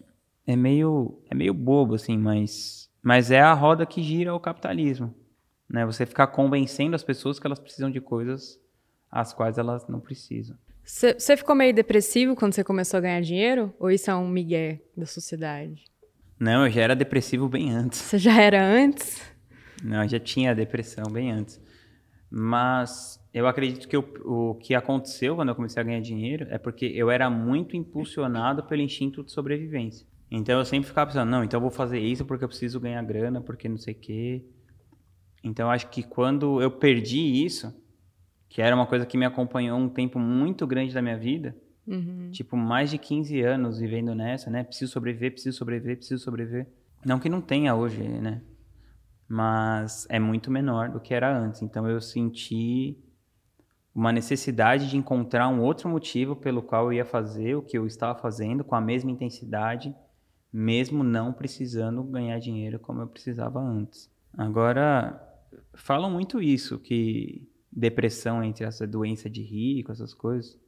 é 0.46 0.56
meio 0.56 1.22
é 1.30 1.34
meio 1.34 1.54
bobo 1.54 1.94
assim, 1.94 2.16
mas 2.16 2.90
mas 3.02 3.30
é 3.30 3.40
a 3.40 3.52
roda 3.52 3.86
que 3.86 4.02
gira 4.02 4.34
o 4.34 4.40
capitalismo, 4.40 5.14
né? 5.68 5.86
Você 5.86 6.04
ficar 6.04 6.26
convencendo 6.28 6.96
as 6.96 7.04
pessoas 7.04 7.38
que 7.38 7.46
elas 7.46 7.60
precisam 7.60 7.90
de 7.90 8.00
coisas 8.00 8.60
as 9.10 9.32
quais 9.32 9.56
elas 9.58 9.86
não 9.88 10.00
precisam. 10.00 10.56
Você 10.84 11.36
ficou 11.36 11.54
meio 11.54 11.74
depressivo 11.74 12.36
quando 12.36 12.52
você 12.52 12.62
começou 12.62 12.98
a 12.98 13.00
ganhar 13.00 13.20
dinheiro? 13.20 13.74
Ou 13.78 13.90
isso 13.90 14.10
é 14.10 14.14
um 14.14 14.28
migué 14.28 14.80
da 14.96 15.04
sociedade? 15.04 15.84
Não, 16.38 16.66
eu 16.66 16.70
já 16.70 16.82
era 16.82 16.94
depressivo 16.94 17.48
bem 17.48 17.70
antes. 17.70 17.98
Você 17.98 18.18
já 18.18 18.40
era 18.40 18.62
antes? 18.62 19.22
Não, 19.82 20.02
eu 20.02 20.08
já 20.08 20.20
tinha 20.20 20.54
depressão 20.54 21.10
bem 21.10 21.32
antes. 21.32 21.60
Mas 22.30 23.20
eu 23.32 23.46
acredito 23.46 23.88
que 23.88 23.96
o, 23.96 24.04
o 24.24 24.54
que 24.56 24.74
aconteceu 24.74 25.36
quando 25.36 25.48
eu 25.48 25.54
comecei 25.54 25.80
a 25.80 25.84
ganhar 25.84 26.00
dinheiro 26.00 26.46
é 26.50 26.58
porque 26.58 26.86
eu 26.86 27.10
era 27.10 27.30
muito 27.30 27.76
impulsionado 27.76 28.62
pelo 28.64 28.82
instinto 28.82 29.22
de 29.22 29.32
sobrevivência. 29.32 30.06
Então 30.30 30.58
eu 30.58 30.64
sempre 30.64 30.88
ficava 30.88 31.10
pensando, 31.10 31.30
não, 31.30 31.44
então 31.44 31.58
eu 31.58 31.62
vou 31.62 31.70
fazer 31.70 32.00
isso 32.00 32.24
porque 32.24 32.44
eu 32.44 32.48
preciso 32.48 32.80
ganhar 32.80 33.02
grana, 33.02 33.40
porque 33.40 33.68
não 33.68 33.78
sei 33.78 33.94
o 33.94 33.98
quê. 33.98 34.44
Então 35.42 35.66
eu 35.66 35.70
acho 35.70 35.88
que 35.88 36.02
quando 36.02 36.60
eu 36.60 36.70
perdi 36.70 37.44
isso, 37.44 37.72
que 38.48 38.60
era 38.60 38.74
uma 38.74 38.86
coisa 38.86 39.06
que 39.06 39.16
me 39.16 39.24
acompanhou 39.24 39.78
um 39.78 39.88
tempo 39.88 40.18
muito 40.18 40.66
grande 40.66 40.92
da 40.92 41.00
minha 41.00 41.16
vida, 41.16 41.56
Uhum. 41.86 42.30
tipo, 42.32 42.56
mais 42.56 42.90
de 42.90 42.98
15 42.98 43.40
anos 43.42 43.78
vivendo 43.78 44.14
nessa, 44.14 44.50
né? 44.50 44.64
Preciso 44.64 44.92
sobreviver, 44.92 45.32
preciso 45.32 45.56
sobreviver, 45.56 45.96
preciso 45.96 46.22
sobreviver. 46.22 46.66
Não 47.04 47.20
que 47.20 47.28
não 47.28 47.40
tenha 47.40 47.74
hoje, 47.74 48.02
né? 48.02 48.42
Mas 49.28 50.06
é 50.08 50.18
muito 50.18 50.50
menor 50.50 50.90
do 50.90 51.00
que 51.00 51.14
era 51.14 51.36
antes. 51.36 51.62
Então 51.62 51.88
eu 51.88 52.00
senti 52.00 52.98
uma 53.94 54.12
necessidade 54.12 54.90
de 54.90 54.96
encontrar 54.96 55.48
um 55.48 55.62
outro 55.62 55.88
motivo 55.88 56.36
pelo 56.36 56.62
qual 56.62 56.86
eu 56.86 56.92
ia 56.92 57.04
fazer 57.04 57.54
o 57.54 57.62
que 57.62 57.78
eu 57.78 57.86
estava 57.86 58.18
fazendo 58.18 58.62
com 58.62 58.74
a 58.74 58.80
mesma 58.80 59.10
intensidade, 59.10 59.94
mesmo 60.52 61.02
não 61.02 61.32
precisando 61.32 62.02
ganhar 62.02 62.38
dinheiro 62.38 62.78
como 62.78 63.00
eu 63.00 63.06
precisava 63.06 63.58
antes. 63.58 64.10
Agora, 64.36 65.18
falam 65.72 66.10
muito 66.10 66.42
isso, 66.42 66.78
que 66.78 67.48
depressão 67.72 68.42
entre 68.44 68.64
essa 68.64 68.86
doença 68.86 69.30
de 69.30 69.42
rico, 69.42 69.92
essas 69.92 70.12
coisas. 70.12 70.58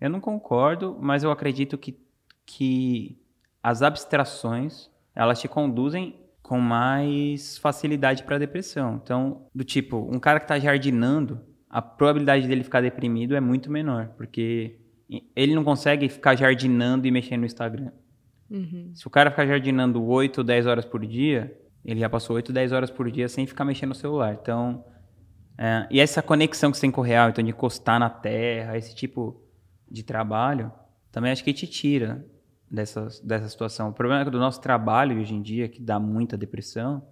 Eu 0.00 0.10
não 0.10 0.20
concordo, 0.20 0.96
mas 1.00 1.22
eu 1.22 1.30
acredito 1.30 1.78
que, 1.78 1.98
que 2.44 3.18
as 3.62 3.82
abstrações 3.82 4.90
elas 5.14 5.40
te 5.40 5.48
conduzem 5.48 6.14
com 6.42 6.60
mais 6.60 7.58
facilidade 7.58 8.22
para 8.22 8.36
a 8.36 8.38
depressão. 8.38 9.00
Então, 9.02 9.46
do 9.54 9.64
tipo, 9.64 10.08
um 10.12 10.20
cara 10.20 10.38
que 10.38 10.44
está 10.44 10.58
jardinando, 10.58 11.40
a 11.68 11.82
probabilidade 11.82 12.46
dele 12.46 12.62
ficar 12.62 12.80
deprimido 12.80 13.34
é 13.34 13.40
muito 13.40 13.70
menor, 13.70 14.10
porque 14.16 14.78
ele 15.34 15.54
não 15.54 15.64
consegue 15.64 16.08
ficar 16.08 16.36
jardinando 16.36 17.06
e 17.06 17.10
mexendo 17.10 17.40
no 17.40 17.46
Instagram. 17.46 17.90
Uhum. 18.50 18.92
Se 18.94 19.06
o 19.06 19.10
cara 19.10 19.30
ficar 19.30 19.46
jardinando 19.46 20.04
8 20.04 20.38
ou 20.38 20.44
10 20.44 20.66
horas 20.66 20.84
por 20.84 21.04
dia, 21.04 21.56
ele 21.84 21.98
já 21.98 22.08
passou 22.08 22.36
8, 22.36 22.52
10 22.52 22.72
horas 22.72 22.90
por 22.90 23.10
dia 23.10 23.28
sem 23.28 23.46
ficar 23.46 23.64
mexendo 23.64 23.88
no 23.88 23.94
celular. 23.94 24.38
Então, 24.40 24.84
é, 25.58 25.86
e 25.90 26.00
essa 26.00 26.22
conexão 26.22 26.70
que 26.70 26.76
você 26.76 26.82
tem 26.82 26.90
com 26.90 27.00
o 27.00 27.04
real, 27.04 27.30
então 27.30 27.42
de 27.42 27.50
encostar 27.50 27.98
na 27.98 28.10
terra, 28.10 28.76
esse 28.76 28.94
tipo 28.94 29.40
de 29.90 30.02
trabalho, 30.02 30.72
também 31.10 31.32
acho 31.32 31.44
que 31.44 31.52
te 31.52 31.66
tira 31.66 32.24
dessa, 32.70 33.08
dessa 33.22 33.48
situação. 33.48 33.90
O 33.90 33.92
problema 33.92 34.22
é 34.22 34.24
que 34.24 34.30
do 34.30 34.38
nosso 34.38 34.60
trabalho 34.60 35.20
hoje 35.20 35.34
em 35.34 35.42
dia, 35.42 35.68
que 35.68 35.80
dá 35.80 35.98
muita 35.98 36.36
depressão, 36.36 37.02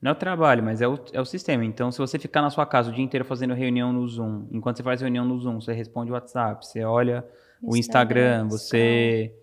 não 0.00 0.10
é 0.10 0.12
o 0.12 0.16
trabalho, 0.16 0.62
mas 0.62 0.80
é 0.80 0.88
o, 0.88 0.98
é 1.12 1.20
o 1.20 1.26
sistema. 1.26 1.64
Então, 1.64 1.92
se 1.92 1.98
você 1.98 2.18
ficar 2.18 2.40
na 2.40 2.48
sua 2.48 2.64
casa 2.64 2.90
o 2.90 2.94
dia 2.94 3.04
inteiro 3.04 3.24
fazendo 3.24 3.52
reunião 3.52 3.92
no 3.92 4.06
Zoom, 4.08 4.46
enquanto 4.50 4.78
você 4.78 4.82
faz 4.82 5.00
reunião 5.00 5.24
no 5.24 5.38
Zoom, 5.38 5.60
você 5.60 5.74
responde 5.74 6.10
o 6.10 6.14
WhatsApp, 6.14 6.66
você 6.66 6.82
olha 6.82 7.24
o 7.62 7.76
Instagram, 7.76 8.44
Instagram, 8.44 8.48
você 8.48 9.34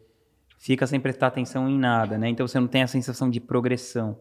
fica 0.58 0.88
sem 0.88 1.00
prestar 1.00 1.28
atenção 1.28 1.70
em 1.70 1.78
nada, 1.78 2.18
né? 2.18 2.30
Então 2.30 2.48
você 2.48 2.60
não 2.60 2.68
tem 2.68 2.82
a 2.82 2.88
sensação 2.88 3.30
de 3.30 3.40
progressão. 3.40 4.20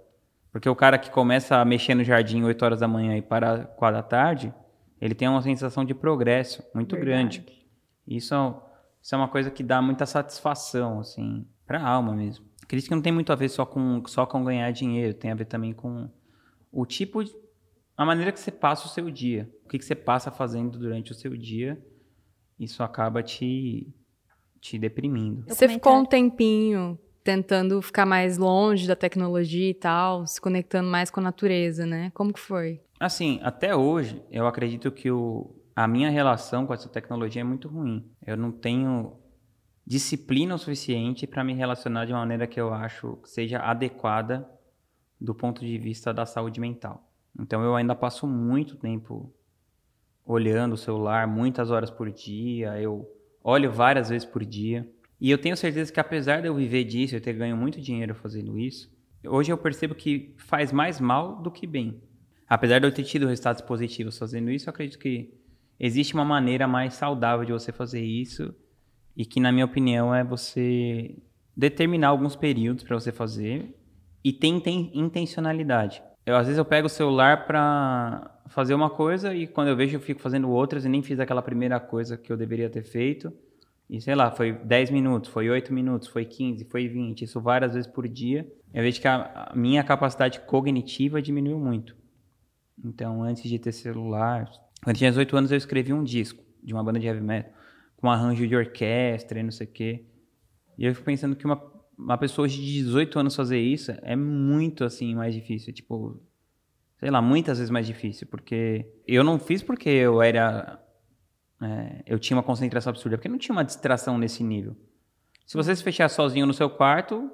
Porque 0.53 0.69
o 0.69 0.77
cara 0.77 0.99
que 0.99 1.11
começa 1.11 1.57
a 1.57 1.65
mexer 1.65 1.95
no 1.95 2.05
jardim 2.05 2.43
8 2.43 2.65
horas 2.65 2.81
da 2.81 2.89
manhã 2.89 3.17
e 3.17 3.23
para 3.23 3.65
4 3.65 3.97
da 3.97 4.03
tarde, 4.03 4.55
ele 5.01 5.15
tem 5.15 5.29
uma 5.29 5.43
sensação 5.43 5.85
de 5.85 5.95
progresso 5.95 6.63
muito 6.75 6.97
grande. 6.97 7.45
Isso 8.07 8.35
é, 8.35 8.55
isso 9.03 9.15
é 9.15 9.19
uma 9.19 9.29
coisa 9.29 9.51
que 9.51 9.63
dá 9.63 9.81
muita 9.83 10.07
satisfação, 10.07 11.01
assim, 11.01 11.47
pra 11.67 11.83
alma 11.83 12.15
mesmo. 12.15 12.45
Acredito 12.63 12.89
que 12.89 12.95
não 12.95 13.03
tem 13.03 13.13
muito 13.13 13.33
a 13.33 13.37
ver 13.37 13.49
só 13.49 13.65
com, 13.65 14.03
só 14.07 14.27
com 14.27 14.45
ganhar 14.45 14.71
dinheiro, 14.73 15.15
tem 15.15 15.31
a 15.31 15.35
ver 15.35 15.45
também 15.45 15.73
com 15.73 16.11
o 16.73 16.85
tipo, 16.85 17.25
de, 17.25 17.33
a 17.97 18.05
maneira 18.05 18.33
que 18.33 18.41
você 18.41 18.51
passa 18.51 18.87
o 18.87 18.91
seu 18.91 19.11
dia. 19.11 19.51
O 19.65 19.69
que, 19.69 19.79
que 19.79 19.85
você 19.85 19.95
passa 19.95 20.31
fazendo 20.31 20.79
durante 20.79 21.13
o 21.13 21.15
seu 21.15 21.37
dia, 21.37 21.81
isso 22.59 22.83
acaba 22.83 23.23
te, 23.23 23.93
te 24.61 24.79
deprimindo. 24.79 25.45
Você 25.49 25.69
ficou 25.69 25.97
um 25.97 26.05
tempinho 26.05 26.99
tentando 27.23 27.83
ficar 27.83 28.07
mais 28.07 28.39
longe 28.39 28.87
da 28.87 28.95
tecnologia 28.95 29.71
e 29.71 29.75
tal, 29.75 30.27
se 30.27 30.41
conectando 30.41 30.89
mais 30.89 31.11
com 31.11 31.19
a 31.19 31.23
natureza, 31.25 31.85
né? 31.85 32.11
Como 32.15 32.33
que 32.33 32.39
foi? 32.39 32.81
Assim, 33.01 33.41
até 33.43 33.75
hoje, 33.75 34.23
eu 34.31 34.47
acredito 34.47 34.91
que 34.93 35.11
o, 35.11 35.55
a 35.77 35.87
minha 35.87 36.09
relação 36.09 36.67
com 36.67 36.73
essa 36.73 36.89
tecnologia 36.89 37.43
é 37.43 37.45
muito 37.45 37.69
ruim. 37.69 38.11
Eu 38.27 38.35
não 38.35 38.51
tenho 38.51 39.21
disciplina 39.87 40.55
o 40.55 40.59
suficiente 40.59 41.27
para 41.27 41.45
me 41.45 41.53
relacionar 41.53 42.07
de 42.07 42.13
uma 42.15 42.21
maneira 42.21 42.47
que 42.47 42.59
eu 42.59 42.73
acho 42.73 43.19
que 43.19 43.29
seja 43.29 43.59
adequada 43.59 44.49
do 45.21 45.35
ponto 45.35 45.61
de 45.61 45.77
vista 45.77 46.15
da 46.15 46.25
saúde 46.25 46.59
mental. 46.59 47.07
Então 47.39 47.63
eu 47.63 47.77
ainda 47.77 47.95
passo 47.95 48.27
muito 48.27 48.77
tempo 48.77 49.31
olhando 50.25 50.73
o 50.73 50.79
celular, 50.79 51.27
muitas 51.29 51.71
horas 51.71 51.91
por 51.91 52.11
dia, 52.11 52.81
eu 52.81 53.07
olho 53.45 53.71
várias 53.71 54.09
vezes 54.09 54.27
por 54.27 54.47
dia. 54.47 54.91
E 55.21 55.31
eu 55.31 55.37
tenho 55.37 55.59
certeza 55.59 55.93
que 55.93 56.01
apesar 56.01 56.41
de 56.41 56.49
eu 56.49 56.55
viver 56.55 56.85
disso, 56.85 57.15
eu 57.15 57.21
ter 57.21 57.35
ganho 57.35 57.57
muito 57.57 57.83
dinheiro 57.83 58.15
fazendo 58.15 58.59
isso, 58.59 58.91
hoje 59.23 59.53
eu 59.53 59.59
percebo 59.59 59.95
que 59.95 60.35
faz 60.39 60.73
mais 60.73 60.99
mal 60.99 61.37
do 61.43 61.51
que 61.51 61.67
bem. 61.67 62.03
Apesar 62.49 62.79
de 62.79 62.87
eu 62.87 62.93
ter 62.93 63.05
tido 63.05 63.27
resultados 63.27 63.61
positivos 63.61 64.17
fazendo 64.17 64.51
isso, 64.51 64.69
eu 64.69 64.71
acredito 64.71 64.99
que 64.99 65.35
existe 65.79 66.15
uma 66.15 66.25
maneira 66.25 66.67
mais 66.67 66.95
saudável 66.95 67.45
de 67.45 67.53
você 67.53 67.73
fazer 67.73 68.03
isso 68.03 68.55
e 69.17 69.25
que, 69.25 69.41
na 69.41 69.51
minha 69.51 69.65
opinião, 69.65 70.15
é 70.15 70.23
você 70.23 71.17
determinar 71.57 72.09
alguns 72.09 72.37
períodos 72.37 72.85
para 72.85 72.99
você 72.99 73.11
fazer 73.11 73.75
e 74.23 74.33
ter 74.33 74.49
intencionalidade. 74.93 76.03
Eu, 76.25 76.37
às 76.37 76.47
vezes 76.47 76.59
eu 76.59 76.65
pego 76.65 76.87
o 76.87 76.91
celular 76.91 77.47
para 77.47 78.41
fazer 78.49 78.75
uma 78.75 78.91
coisa 78.91 79.35
e 79.35 79.47
quando 79.47 79.69
eu 79.69 79.77
vejo 79.77 79.97
eu 79.97 80.01
fico 80.01 80.21
fazendo 80.21 80.51
outras 80.51 80.85
e 80.85 80.89
nem 80.89 81.03
fiz 81.03 81.21
aquela 81.21 81.41
primeira 81.41 81.79
coisa 81.79 82.17
que 82.17 82.33
eu 82.33 82.37
deveria 82.37 82.69
ter 82.69 82.83
feito. 82.83 83.33
E 83.89 84.01
sei 84.01 84.17
lá, 84.17 84.33
foi 84.33 84.53
10 84.53 84.91
minutos, 84.91 85.31
foi 85.31 85.49
8 85.49 85.73
minutos, 85.73 86.09
foi 86.09 86.25
15, 86.25 86.65
foi 86.65 86.89
20, 86.89 87.23
isso 87.23 87.41
várias 87.41 87.75
vezes 87.75 87.87
por 87.87 88.09
dia. 88.09 88.53
Eu 88.75 88.83
vejo 88.83 89.01
que 89.01 89.07
a, 89.07 89.53
minha 89.55 89.85
capacidade 89.85 90.41
cognitiva 90.41 91.23
diminuiu 91.23 91.61
muito. 91.61 91.97
Então, 92.85 93.23
antes 93.23 93.49
de 93.49 93.59
ter 93.59 93.73
celular, 93.73 94.51
quando 94.87 94.99
tinha 94.99 95.11
18 95.11 95.37
anos 95.37 95.51
eu 95.51 95.59
escrevi 95.59 95.93
um 95.93 96.05
disco 96.05 96.41
de 96.63 96.73
uma 96.73 96.85
banda 96.85 97.01
de 97.01 97.09
heavy 97.09 97.21
metal 97.21 97.53
com 97.97 98.09
arranjo 98.09 98.47
de 98.47 98.55
orquestra 98.55 99.41
e 99.41 99.43
não 99.43 99.51
sei 99.51 99.67
o 99.67 99.71
quê. 99.71 100.07
E 100.79 100.87
eu 100.87 100.95
fico 100.95 101.05
pensando 101.05 101.35
que 101.35 101.45
uma, 101.45 101.61
uma 101.99 102.17
pessoa 102.17 102.47
de 102.47 102.57
18 102.57 103.19
anos 103.19 103.35
fazer 103.35 103.59
isso 103.59 103.91
é 104.05 104.15
muito, 104.15 104.85
assim, 104.85 105.13
mais 105.13 105.35
difícil. 105.35 105.73
Tipo, 105.73 106.23
sei 107.01 107.11
lá, 107.11 107.21
muitas 107.21 107.59
vezes 107.59 107.69
mais 107.69 107.85
difícil. 107.85 108.29
Porque 108.29 108.87
eu 109.09 109.25
não 109.25 109.41
fiz 109.41 109.61
porque 109.61 109.89
eu 109.89 110.23
era... 110.23 110.81
É, 111.61 112.05
eu 112.07 112.21
tinha 112.21 112.37
uma 112.37 112.45
concentração 112.45 112.91
absurda, 112.91 113.17
porque 113.17 113.29
não 113.29 113.39
tinha 113.39 113.57
uma 113.57 113.65
distração 113.65 114.17
nesse 114.17 114.45
nível. 114.45 114.77
Se 115.45 115.57
você 115.57 115.75
se 115.75 115.83
fechar 115.83 116.09
sozinho 116.09 116.47
no 116.47 116.55
seu 116.55 116.71
quarto, 116.71 117.29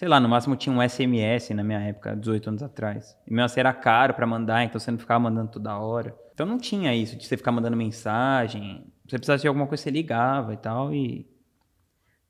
sei 0.00 0.08
lá, 0.08 0.18
no 0.18 0.30
máximo 0.30 0.56
tinha 0.56 0.74
um 0.74 0.80
SMS 0.80 1.50
na 1.50 1.62
minha 1.62 1.78
época, 1.78 2.16
18 2.16 2.48
anos 2.48 2.62
atrás. 2.62 3.14
E 3.26 3.30
mesmo 3.30 3.44
assim 3.44 3.60
era 3.60 3.74
caro 3.74 4.14
para 4.14 4.26
mandar, 4.26 4.64
então 4.64 4.80
você 4.80 4.90
não 4.90 4.98
ficava 4.98 5.20
mandando 5.20 5.50
toda 5.50 5.78
hora. 5.78 6.16
Então 6.32 6.46
não 6.46 6.56
tinha 6.56 6.96
isso 6.96 7.18
de 7.18 7.26
você 7.26 7.36
ficar 7.36 7.52
mandando 7.52 7.76
mensagem, 7.76 8.90
você 9.06 9.18
precisasse 9.18 9.42
de 9.42 9.48
alguma 9.48 9.66
coisa, 9.66 9.82
você 9.82 9.90
ligava 9.90 10.54
e 10.54 10.56
tal, 10.56 10.94
e... 10.94 11.28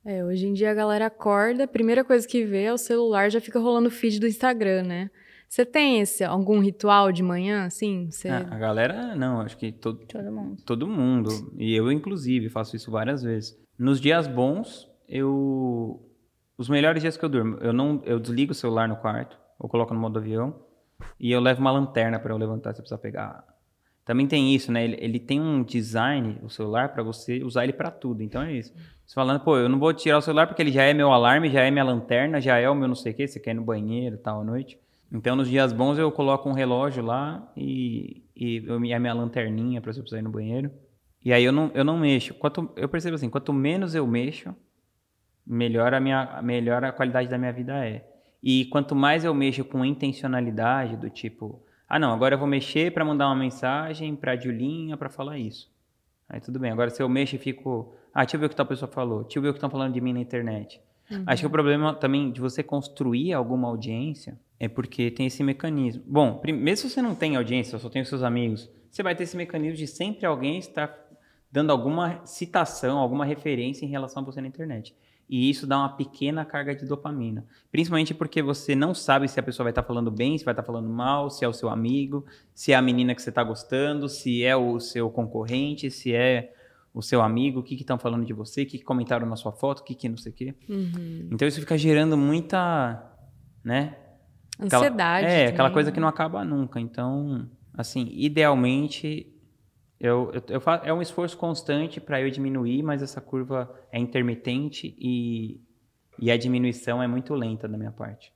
É, 0.04 0.24
hoje 0.24 0.48
em 0.48 0.52
dia 0.52 0.72
a 0.72 0.74
galera 0.74 1.06
acorda, 1.06 1.62
a 1.62 1.68
primeira 1.68 2.02
coisa 2.02 2.26
que 2.26 2.44
vê 2.44 2.64
é 2.64 2.72
o 2.72 2.78
celular, 2.78 3.30
já 3.30 3.40
fica 3.40 3.60
rolando 3.60 3.86
o 3.86 3.92
feed 3.92 4.18
do 4.18 4.26
Instagram, 4.26 4.82
né? 4.82 5.08
Você 5.48 5.64
tem 5.64 6.00
esse, 6.00 6.24
algum 6.24 6.58
ritual 6.58 7.12
de 7.12 7.22
manhã, 7.22 7.66
assim? 7.66 8.10
Você... 8.10 8.28
Ah, 8.28 8.48
a 8.50 8.58
galera, 8.58 9.14
não, 9.14 9.42
acho 9.42 9.56
que 9.56 9.70
todo, 9.70 10.04
todo 10.06 10.32
mundo. 10.32 10.62
Todo 10.66 10.88
mundo. 10.88 11.54
E 11.56 11.72
eu, 11.72 11.92
inclusive, 11.92 12.48
faço 12.48 12.74
isso 12.74 12.90
várias 12.90 13.22
vezes. 13.22 13.56
Nos 13.78 14.00
dias 14.00 14.26
bons, 14.26 14.90
eu... 15.08 16.09
Os 16.60 16.68
melhores 16.68 17.00
dias 17.00 17.16
que 17.16 17.24
eu 17.24 17.28
durmo, 17.28 17.56
eu 17.62 17.72
não 17.72 18.02
eu 18.04 18.20
desligo 18.20 18.52
o 18.52 18.54
celular 18.54 18.86
no 18.86 18.96
quarto, 18.96 19.38
ou 19.58 19.66
coloco 19.66 19.94
no 19.94 20.00
modo 20.00 20.18
avião, 20.18 20.54
e 21.18 21.32
eu 21.32 21.40
levo 21.40 21.62
uma 21.62 21.70
lanterna 21.70 22.18
para 22.18 22.34
eu 22.34 22.36
levantar 22.36 22.74
se 22.74 22.80
eu 22.80 22.82
precisar 22.82 22.98
pegar 22.98 23.44
também 24.10 24.26
tem 24.26 24.52
isso, 24.52 24.72
né? 24.72 24.82
Ele, 24.82 24.96
ele 24.98 25.20
tem 25.20 25.40
um 25.40 25.62
design, 25.62 26.36
o 26.42 26.50
celular, 26.50 26.88
para 26.92 27.00
você 27.00 27.44
usar 27.44 27.62
ele 27.62 27.72
para 27.72 27.92
tudo. 27.92 28.24
Então 28.24 28.42
é 28.42 28.52
isso. 28.52 28.74
Você 29.06 29.14
falando, 29.14 29.38
pô, 29.38 29.56
eu 29.56 29.68
não 29.68 29.78
vou 29.78 29.94
tirar 29.94 30.18
o 30.18 30.20
celular 30.20 30.48
porque 30.48 30.60
ele 30.60 30.72
já 30.72 30.82
é 30.82 30.92
meu 30.92 31.12
alarme, 31.12 31.48
já 31.48 31.62
é 31.62 31.70
minha 31.70 31.84
lanterna, 31.84 32.40
já 32.40 32.58
é 32.58 32.68
o 32.68 32.74
meu 32.74 32.88
não 32.88 32.96
sei 32.96 33.12
o 33.12 33.14
quê, 33.14 33.28
você 33.28 33.38
quer 33.38 33.52
ir 33.52 33.54
no 33.54 33.62
banheiro 33.62 34.18
tal 34.18 34.40
à 34.40 34.44
noite. 34.44 34.76
Então 35.12 35.36
nos 35.36 35.48
dias 35.48 35.72
bons 35.72 35.96
eu 35.96 36.10
coloco 36.10 36.48
um 36.48 36.52
relógio 36.52 37.04
lá 37.04 37.52
e, 37.56 38.24
e 38.34 38.64
eu, 38.66 38.74
a 38.74 38.80
minha 38.80 39.14
lanterninha 39.14 39.80
para 39.80 39.92
se 39.92 40.00
eu 40.00 40.02
precisar 40.02 40.18
ir 40.18 40.24
no 40.24 40.30
banheiro. 40.30 40.72
E 41.24 41.32
aí 41.32 41.44
eu 41.44 41.52
não, 41.52 41.70
eu 41.72 41.84
não 41.84 41.96
mexo. 41.96 42.34
Quanto, 42.34 42.68
eu 42.74 42.88
percebo 42.88 43.14
assim, 43.14 43.30
quanto 43.30 43.52
menos 43.52 43.94
eu 43.94 44.04
mexo, 44.08 44.52
melhor 45.46 45.94
a, 45.94 46.00
minha, 46.00 46.40
melhor 46.42 46.84
a 46.84 46.92
qualidade 46.92 47.28
da 47.28 47.38
minha 47.38 47.52
vida 47.52 47.84
é. 47.84 48.06
E 48.42 48.64
quanto 48.66 48.94
mais 48.94 49.24
eu 49.24 49.34
mexo 49.34 49.64
com 49.64 49.84
intencionalidade, 49.84 50.96
do 50.96 51.10
tipo, 51.10 51.62
ah, 51.88 51.98
não, 51.98 52.12
agora 52.12 52.34
eu 52.34 52.38
vou 52.38 52.48
mexer 52.48 52.92
para 52.92 53.04
mandar 53.04 53.26
uma 53.26 53.36
mensagem 53.36 54.16
para 54.16 54.32
a 54.32 54.36
Julinha 54.36 54.96
para 54.96 55.10
falar 55.10 55.38
isso. 55.38 55.70
Aí 56.28 56.40
tudo 56.40 56.58
bem. 56.58 56.70
Agora 56.70 56.88
se 56.90 57.02
eu 57.02 57.08
mexo 57.08 57.34
e 57.34 57.38
fico, 57.38 57.94
ah, 58.14 58.20
deixa 58.20 58.36
eu 58.36 58.40
ver 58.40 58.46
o 58.46 58.48
que 58.48 58.56
tal 58.56 58.64
pessoa 58.64 58.90
falou, 58.90 59.22
deixa 59.22 59.38
eu 59.38 59.42
ver 59.42 59.48
o 59.48 59.52
que 59.52 59.58
estão 59.58 59.68
falando 59.68 59.92
de 59.92 60.00
mim 60.00 60.12
na 60.12 60.20
internet. 60.20 60.80
Uhum. 61.10 61.24
Acho 61.26 61.42
que 61.42 61.46
o 61.46 61.50
problema 61.50 61.92
também 61.92 62.30
de 62.30 62.40
você 62.40 62.62
construir 62.62 63.32
alguma 63.32 63.68
audiência 63.68 64.38
é 64.58 64.68
porque 64.68 65.10
tem 65.10 65.26
esse 65.26 65.42
mecanismo. 65.42 66.02
Bom, 66.06 66.40
mesmo 66.44 66.88
se 66.88 66.94
você 66.94 67.02
não 67.02 67.14
tem 67.14 67.36
audiência, 67.36 67.78
só 67.78 67.88
tem 67.88 68.02
os 68.02 68.08
seus 68.08 68.22
amigos, 68.22 68.70
você 68.88 69.02
vai 69.02 69.14
ter 69.14 69.24
esse 69.24 69.36
mecanismo 69.36 69.76
de 69.76 69.86
sempre 69.86 70.24
alguém 70.24 70.58
estar 70.58 70.96
dando 71.50 71.72
alguma 71.72 72.24
citação, 72.24 72.98
alguma 72.98 73.24
referência 73.24 73.84
em 73.84 73.88
relação 73.88 74.22
a 74.22 74.26
você 74.26 74.40
na 74.40 74.46
internet 74.46 74.94
e 75.30 75.48
isso 75.48 75.64
dá 75.64 75.78
uma 75.78 75.90
pequena 75.90 76.44
carga 76.44 76.74
de 76.74 76.84
dopamina. 76.84 77.46
Principalmente 77.70 78.12
porque 78.12 78.42
você 78.42 78.74
não 78.74 78.92
sabe 78.92 79.28
se 79.28 79.38
a 79.38 79.42
pessoa 79.44 79.62
vai 79.62 79.70
estar 79.70 79.84
falando 79.84 80.10
bem, 80.10 80.36
se 80.36 80.44
vai 80.44 80.50
estar 80.50 80.64
falando 80.64 80.88
mal, 80.88 81.30
se 81.30 81.44
é 81.44 81.48
o 81.48 81.52
seu 81.52 81.68
amigo, 81.68 82.26
se 82.52 82.72
é 82.72 82.74
a 82.74 82.82
menina 82.82 83.14
que 83.14 83.22
você 83.22 83.28
está 83.28 83.44
gostando, 83.44 84.08
se 84.08 84.42
é 84.42 84.56
o 84.56 84.80
seu 84.80 85.08
concorrente, 85.08 85.88
se 85.88 86.12
é 86.12 86.52
o 86.92 87.00
seu 87.00 87.22
amigo, 87.22 87.60
o 87.60 87.62
que 87.62 87.76
estão 87.76 87.96
falando 87.96 88.26
de 88.26 88.32
você, 88.32 88.62
o 88.62 88.66
que, 88.66 88.78
que, 88.78 88.84
comentaram 88.84 89.24
na 89.24 89.36
sua 89.36 89.52
foto, 89.52 89.78
o 89.78 89.84
que, 89.84 89.94
que 89.94 90.08
não 90.08 90.16
sei 90.16 90.32
o 90.32 90.34
quê. 90.34 90.54
Uhum. 90.68 91.28
Então 91.30 91.46
isso 91.46 91.60
fica 91.60 91.78
gerando 91.78 92.16
muita, 92.16 93.00
né? 93.62 93.96
Ansiedade. 94.60 95.26
Aquela, 95.26 95.40
é, 95.40 95.46
aquela 95.46 95.68
né? 95.68 95.72
coisa 95.72 95.92
que 95.92 96.00
não 96.00 96.08
acaba 96.08 96.44
nunca. 96.44 96.80
Então, 96.80 97.48
assim, 97.72 98.08
idealmente 98.10 99.32
eu, 100.00 100.32
eu, 100.32 100.42
eu 100.48 100.60
faço, 100.62 100.86
é 100.86 100.92
um 100.92 101.02
esforço 101.02 101.36
constante 101.36 102.00
para 102.00 102.20
eu 102.22 102.30
diminuir, 102.30 102.82
mas 102.82 103.02
essa 103.02 103.20
curva 103.20 103.70
é 103.92 103.98
intermitente 103.98 104.96
e, 104.98 105.60
e 106.18 106.30
a 106.30 106.38
diminuição 106.38 107.02
é 107.02 107.06
muito 107.06 107.34
lenta 107.34 107.68
da 107.68 107.76
minha 107.76 107.92
parte. 107.92 108.32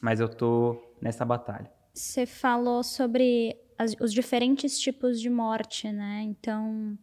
Mas 0.00 0.20
eu 0.20 0.28
tô 0.28 0.82
nessa 1.00 1.22
batalha. 1.22 1.70
Você 1.92 2.24
falou 2.24 2.82
sobre 2.82 3.56
as, 3.78 3.94
os 4.00 4.10
diferentes 4.10 4.78
tipos 4.78 5.20
de 5.20 5.28
morte, 5.28 5.92
né? 5.92 6.22
Então, 6.22 6.98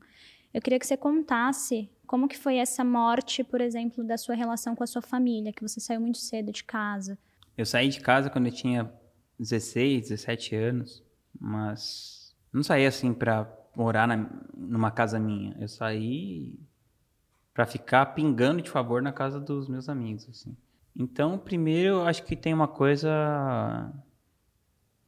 eu 0.52 0.60
queria 0.60 0.80
que 0.80 0.88
você 0.88 0.98
contasse 0.98 1.88
como 2.08 2.28
que 2.28 2.38
foi 2.38 2.58
essa 2.58 2.84
morte, 2.84 3.44
por 3.44 3.62
exemplo, 3.62 4.04
da 4.04 4.18
sua 4.18 4.34
relação 4.34 4.76
com 4.76 4.84
a 4.84 4.88
sua 4.88 5.02
família, 5.04 5.54
que 5.54 5.62
você 5.62 5.80
saiu 5.80 6.02
muito 6.02 6.18
cedo 6.18 6.52
de 6.52 6.64
casa. 6.64 7.18
Eu 7.56 7.66
saí 7.66 7.90
de 7.90 8.00
casa 8.02 8.30
quando 8.30 8.48
eu 8.48 8.52
tinha 8.52 8.92
16, 9.38 10.10
17 10.10 10.56
anos, 10.56 11.04
mas 11.40 12.36
não 12.52 12.64
saí 12.64 12.86
assim 12.86 13.14
para 13.14 13.62
morar 13.75 14.08
na, 14.08 14.30
numa 14.56 14.92
casa 14.92 15.20
minha. 15.20 15.56
Eu 15.60 15.68
saí 15.68 16.60
para 17.53 17.65
ficar 17.65 18.08
pingando 18.08 18.62
de 18.62 18.70
favor 18.70 19.01
na 19.01 19.12
casa 19.12 19.39
dos 19.39 19.68
meus 19.68 19.88
amigos, 19.88 20.27
assim. 20.30 20.56
Então, 20.96 21.38
primeiro, 21.38 21.96
eu 21.96 22.06
acho 22.06 22.24
que 22.24 22.36
tem 22.36 22.53
uma 22.53 22.68
coisa 22.68 23.92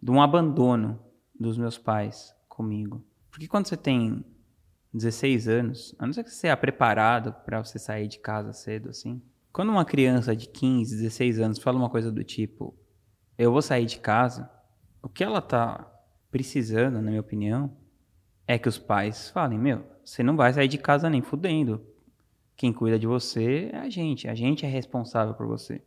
de 0.02 0.12
um 0.12 0.22
abandono 0.22 1.00
dos 1.40 1.58
meus 1.58 1.78
pais 1.78 2.36
comigo. 2.48 3.04
Porque 3.30 3.48
quando 3.48 3.68
você 3.68 3.78
tem 3.78 4.24
16 4.94 5.48
anos, 5.48 5.96
a 6.00 6.06
não 6.06 6.14
ser 6.14 6.24
que 6.24 6.30
você 6.30 6.38
seja 6.38 6.58
preparado 6.58 7.34
para 7.46 7.64
você 7.64 7.78
sair 7.78 8.08
de 8.08 8.20
casa 8.20 8.54
cedo, 8.54 8.90
assim. 8.90 9.22
Quando 9.52 9.70
uma 9.70 9.86
criança 9.86 10.36
de 10.36 10.48
15, 10.48 10.96
16 10.96 11.40
anos 11.40 11.60
fala 11.60 11.78
uma 11.78 11.90
coisa 11.90 12.12
do 12.12 12.24
tipo, 12.24 12.76
eu 13.38 13.52
vou 13.52 13.62
sair 13.62 13.86
de 13.86 14.00
casa, 14.00 14.50
o 15.02 15.10
que 15.10 15.24
ela 15.24 15.42
tá 15.42 15.86
precisando, 16.32 16.96
na 16.96 17.10
minha 17.10 17.22
opinião, 17.22 17.76
é 18.48 18.58
que 18.58 18.70
os 18.70 18.78
pais 18.78 19.30
falem: 19.30 19.58
Meu, 19.58 19.84
você 20.04 20.24
não 20.24 20.36
vai 20.36 20.54
sair 20.54 20.68
de 20.68 20.78
casa 20.78 21.10
nem 21.10 21.22
fudendo. 21.22 21.82
Quem 22.56 22.72
cuida 22.72 22.98
de 22.98 23.08
você 23.08 23.70
é 23.74 23.80
a 23.80 23.90
gente. 23.90 24.28
A 24.28 24.36
gente 24.36 24.66
é 24.66 24.70
responsável 24.70 25.34
por 25.34 25.46
você. 25.46 25.82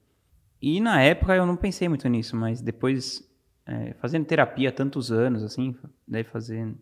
E 0.60 0.80
na 0.80 1.00
época 1.00 1.34
eu 1.34 1.46
não 1.46 1.56
pensei 1.56 1.88
muito 1.88 2.08
nisso, 2.08 2.36
mas 2.36 2.60
depois, 2.60 3.26
é, 3.64 3.94
fazendo 3.94 4.26
terapia 4.26 4.72
tantos 4.72 5.10
anos, 5.10 5.42
assim, 5.42 5.74
deve 6.06 6.28
fazer, 6.28 6.74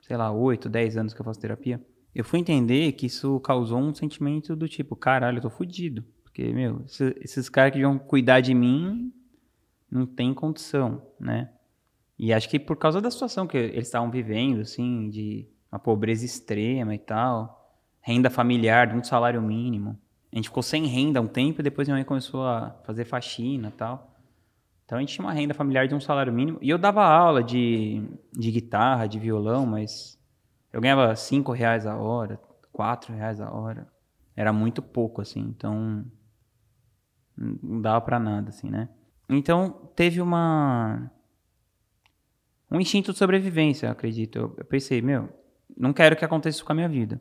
sei 0.00 0.16
lá, 0.16 0.30
8, 0.30 0.68
10 0.68 0.96
anos 0.96 1.12
que 1.12 1.20
eu 1.20 1.24
faço 1.24 1.40
terapia, 1.40 1.84
eu 2.14 2.24
fui 2.24 2.38
entender 2.38 2.92
que 2.92 3.06
isso 3.06 3.38
causou 3.40 3.78
um 3.78 3.94
sentimento 3.94 4.56
do 4.56 4.68
tipo: 4.68 4.96
caralho, 4.96 5.38
eu 5.38 5.42
tô 5.42 5.50
fudido. 5.50 6.04
Porque, 6.22 6.52
meu, 6.52 6.82
esses, 6.86 7.14
esses 7.20 7.48
caras 7.48 7.72
que 7.72 7.82
vão 7.82 7.98
cuidar 7.98 8.40
de 8.40 8.54
mim 8.54 9.12
não 9.90 10.06
tem 10.06 10.32
condição, 10.32 11.02
né? 11.18 11.50
E 12.18 12.32
acho 12.32 12.48
que 12.48 12.58
por 12.58 12.76
causa 12.76 13.00
da 13.00 13.10
situação 13.10 13.46
que 13.46 13.56
eles 13.56 13.86
estavam 13.86 14.10
vivendo, 14.10 14.60
assim, 14.60 15.08
de 15.08 15.48
uma 15.70 15.78
pobreza 15.78 16.24
extrema 16.24 16.94
e 16.94 16.98
tal, 16.98 17.72
renda 18.00 18.28
familiar 18.28 18.88
de 18.88 18.96
um 18.96 19.04
salário 19.04 19.40
mínimo. 19.40 19.98
A 20.32 20.36
gente 20.36 20.48
ficou 20.48 20.62
sem 20.62 20.86
renda 20.86 21.20
um 21.20 21.28
tempo 21.28 21.60
e 21.60 21.64
depois 21.64 21.86
minha 21.86 21.96
mãe 21.96 22.04
começou 22.04 22.44
a 22.44 22.70
fazer 22.84 23.04
faxina 23.04 23.68
e 23.68 23.72
tal. 23.72 24.14
Então 24.84 24.98
a 24.98 25.00
gente 25.00 25.14
tinha 25.14 25.24
uma 25.24 25.32
renda 25.32 25.54
familiar 25.54 25.86
de 25.86 25.94
um 25.94 26.00
salário 26.00 26.32
mínimo. 26.32 26.58
E 26.60 26.70
eu 26.70 26.78
dava 26.78 27.04
aula 27.04 27.42
de, 27.42 28.02
de 28.32 28.50
guitarra, 28.50 29.06
de 29.06 29.18
violão, 29.18 29.66
mas 29.66 30.18
Eu 30.72 30.80
ganhava 30.80 31.14
5 31.16 31.52
reais 31.52 31.86
a 31.86 31.96
hora, 31.96 32.40
4 32.72 33.14
reais 33.14 33.40
a 33.40 33.50
hora. 33.50 33.86
Era 34.36 34.52
muito 34.52 34.82
pouco, 34.82 35.20
assim, 35.20 35.40
então 35.40 36.04
não 37.36 37.80
dava 37.80 38.00
para 38.00 38.18
nada, 38.18 38.50
assim, 38.50 38.68
né? 38.70 38.88
Então 39.28 39.90
teve 39.94 40.20
uma 40.20 41.10
um 42.70 42.80
instinto 42.80 43.12
de 43.12 43.18
sobrevivência, 43.18 43.86
eu 43.86 43.92
acredito. 43.92 44.38
Eu, 44.38 44.54
eu 44.58 44.64
pensei, 44.64 45.00
meu, 45.00 45.28
não 45.76 45.92
quero 45.92 46.16
que 46.16 46.24
aconteça 46.24 46.56
isso 46.56 46.64
com 46.64 46.72
a 46.72 46.74
minha 46.74 46.88
vida. 46.88 47.20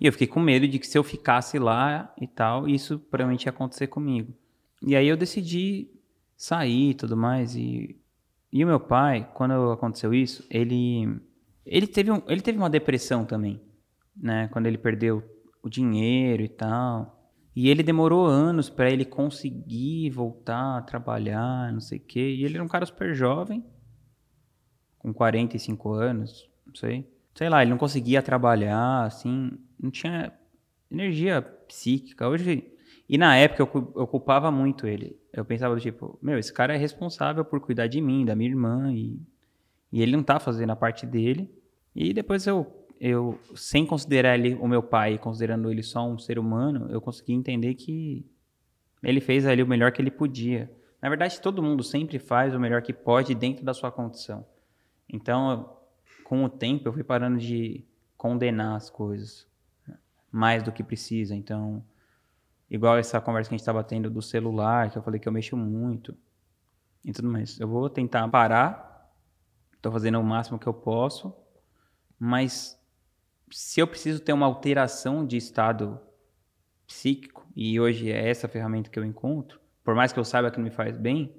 E 0.00 0.06
eu 0.06 0.12
fiquei 0.12 0.26
com 0.26 0.40
medo 0.40 0.66
de 0.66 0.78
que 0.78 0.86
se 0.86 0.98
eu 0.98 1.04
ficasse 1.04 1.58
lá 1.58 2.12
e 2.20 2.26
tal, 2.26 2.68
isso 2.68 2.98
provavelmente 2.98 3.44
ia 3.44 3.50
acontecer 3.50 3.86
comigo. 3.86 4.34
E 4.82 4.96
aí 4.96 5.06
eu 5.06 5.16
decidi 5.16 5.88
sair 6.36 6.90
e 6.90 6.94
tudo 6.94 7.16
mais. 7.16 7.54
E, 7.54 7.96
e 8.52 8.64
o 8.64 8.66
meu 8.66 8.80
pai, 8.80 9.30
quando 9.34 9.70
aconteceu 9.70 10.12
isso, 10.12 10.44
ele, 10.50 11.20
ele, 11.64 11.86
teve 11.86 12.10
um, 12.10 12.20
ele 12.26 12.40
teve 12.40 12.58
uma 12.58 12.68
depressão 12.68 13.24
também, 13.24 13.60
né? 14.16 14.48
Quando 14.48 14.66
ele 14.66 14.76
perdeu 14.76 15.22
o 15.62 15.68
dinheiro 15.68 16.42
e 16.42 16.48
tal. 16.48 17.21
E 17.54 17.68
ele 17.68 17.82
demorou 17.82 18.26
anos 18.26 18.70
para 18.70 18.90
ele 18.90 19.04
conseguir 19.04 20.08
voltar 20.10 20.78
a 20.78 20.82
trabalhar, 20.82 21.72
não 21.72 21.80
sei 21.80 21.98
o 21.98 22.00
quê. 22.00 22.34
E 22.34 22.44
ele 22.44 22.54
era 22.54 22.64
um 22.64 22.68
cara 22.68 22.86
super 22.86 23.14
jovem, 23.14 23.64
com 24.98 25.12
45 25.12 25.92
anos, 25.92 26.48
não 26.66 26.74
sei. 26.74 27.06
Sei 27.34 27.48
lá, 27.48 27.62
ele 27.62 27.70
não 27.70 27.78
conseguia 27.78 28.22
trabalhar, 28.22 29.04
assim, 29.04 29.50
não 29.80 29.90
tinha 29.90 30.32
energia 30.90 31.42
psíquica. 31.42 32.28
Hoje. 32.28 32.68
E 33.08 33.18
na 33.18 33.36
época 33.36 33.62
eu, 33.62 33.92
eu 33.96 34.06
culpava 34.06 34.50
muito 34.50 34.86
ele. 34.86 35.18
Eu 35.32 35.44
pensava, 35.44 35.78
tipo, 35.78 36.18
meu, 36.22 36.38
esse 36.38 36.52
cara 36.52 36.74
é 36.74 36.78
responsável 36.78 37.44
por 37.44 37.60
cuidar 37.60 37.86
de 37.86 38.00
mim, 38.00 38.24
da 38.24 38.34
minha 38.34 38.48
irmã, 38.48 38.92
e, 38.92 39.20
e 39.90 40.00
ele 40.00 40.16
não 40.16 40.22
tá 40.22 40.40
fazendo 40.40 40.70
a 40.70 40.76
parte 40.76 41.04
dele. 41.04 41.50
E 41.94 42.14
depois 42.14 42.46
eu 42.46 42.81
eu, 43.04 43.36
sem 43.56 43.84
considerar 43.84 44.38
ele 44.38 44.54
o 44.54 44.68
meu 44.68 44.80
pai, 44.80 45.18
considerando 45.18 45.68
ele 45.68 45.82
só 45.82 46.08
um 46.08 46.16
ser 46.16 46.38
humano, 46.38 46.86
eu 46.88 47.00
consegui 47.00 47.32
entender 47.32 47.74
que 47.74 48.24
ele 49.02 49.20
fez 49.20 49.44
ali 49.44 49.60
o 49.60 49.66
melhor 49.66 49.90
que 49.90 50.00
ele 50.00 50.10
podia. 50.10 50.72
Na 51.02 51.08
verdade, 51.08 51.40
todo 51.40 51.60
mundo 51.60 51.82
sempre 51.82 52.20
faz 52.20 52.54
o 52.54 52.60
melhor 52.60 52.80
que 52.80 52.92
pode 52.92 53.34
dentro 53.34 53.64
da 53.64 53.74
sua 53.74 53.90
condição. 53.90 54.46
Então, 55.08 55.76
com 56.22 56.44
o 56.44 56.48
tempo, 56.48 56.86
eu 56.86 56.92
fui 56.92 57.02
parando 57.02 57.38
de 57.38 57.84
condenar 58.16 58.76
as 58.76 58.88
coisas 58.88 59.48
mais 60.30 60.62
do 60.62 60.70
que 60.70 60.84
precisa. 60.84 61.34
Então, 61.34 61.84
igual 62.70 62.98
essa 62.98 63.20
conversa 63.20 63.48
que 63.48 63.56
a 63.56 63.58
gente 63.58 63.62
estava 63.62 63.82
tendo 63.82 64.08
do 64.08 64.22
celular, 64.22 64.92
que 64.92 64.98
eu 64.98 65.02
falei 65.02 65.18
que 65.18 65.26
eu 65.26 65.32
mexo 65.32 65.56
muito 65.56 66.16
e 67.04 67.10
tudo 67.10 67.26
mais. 67.26 67.58
Eu 67.58 67.66
vou 67.66 67.90
tentar 67.90 68.28
parar, 68.28 69.12
estou 69.74 69.90
fazendo 69.90 70.20
o 70.20 70.22
máximo 70.22 70.56
que 70.56 70.68
eu 70.68 70.72
posso, 70.74 71.34
mas 72.16 72.80
se 73.52 73.80
eu 73.80 73.86
preciso 73.86 74.20
ter 74.20 74.32
uma 74.32 74.46
alteração 74.46 75.26
de 75.26 75.36
estado 75.36 76.00
psíquico, 76.86 77.46
e 77.54 77.78
hoje 77.78 78.10
é 78.10 78.28
essa 78.28 78.48
ferramenta 78.48 78.90
que 78.90 78.98
eu 78.98 79.04
encontro, 79.04 79.60
por 79.84 79.94
mais 79.94 80.12
que 80.12 80.18
eu 80.18 80.24
saiba 80.24 80.50
que 80.50 80.56
não 80.56 80.64
me 80.64 80.70
faz 80.70 80.96
bem, 80.96 81.34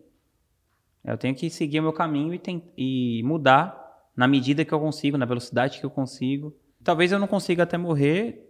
eu 1.04 1.18
tenho 1.18 1.36
que 1.36 1.50
seguir 1.50 1.80
o 1.80 1.84
meu 1.84 1.94
caminho 1.94 2.34
e, 2.34 2.42
e 2.78 3.24
mudar 3.24 3.80
na 4.16 4.28
medida 4.28 4.64
que 4.64 4.74
eu 4.74 4.80
consigo, 4.80 5.18
na 5.18 5.26
velocidade 5.26 5.80
que 5.80 5.86
eu 5.86 5.90
consigo. 5.90 6.56
Talvez 6.84 7.12
eu 7.12 7.20
não 7.20 7.28
consiga 7.28 7.64
até 7.64 7.78
morrer 7.78 8.50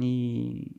e 0.00 0.76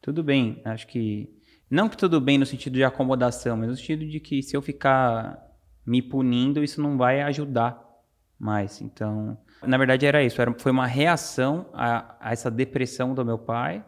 tudo 0.00 0.24
bem. 0.24 0.60
Acho 0.64 0.86
que 0.86 1.30
não 1.70 1.88
que 1.88 1.96
tudo 1.96 2.20
bem 2.20 2.38
no 2.38 2.46
sentido 2.46 2.74
de 2.74 2.84
acomodação, 2.84 3.56
mas 3.56 3.68
no 3.68 3.76
sentido 3.76 4.06
de 4.06 4.18
que 4.18 4.42
se 4.42 4.56
eu 4.56 4.62
ficar 4.62 5.38
me 5.84 6.02
punindo, 6.02 6.64
isso 6.64 6.80
não 6.80 6.96
vai 6.96 7.20
ajudar 7.22 7.80
mais. 8.38 8.80
Então, 8.80 9.38
na 9.62 9.76
verdade, 9.76 10.06
era 10.06 10.22
isso. 10.22 10.40
Era, 10.40 10.54
foi 10.58 10.72
uma 10.72 10.86
reação 10.86 11.68
a, 11.72 12.16
a, 12.20 12.32
essa 12.32 12.50
depressão 12.50 13.14
do 13.14 13.24
meu 13.24 13.38
pai. 13.38 13.84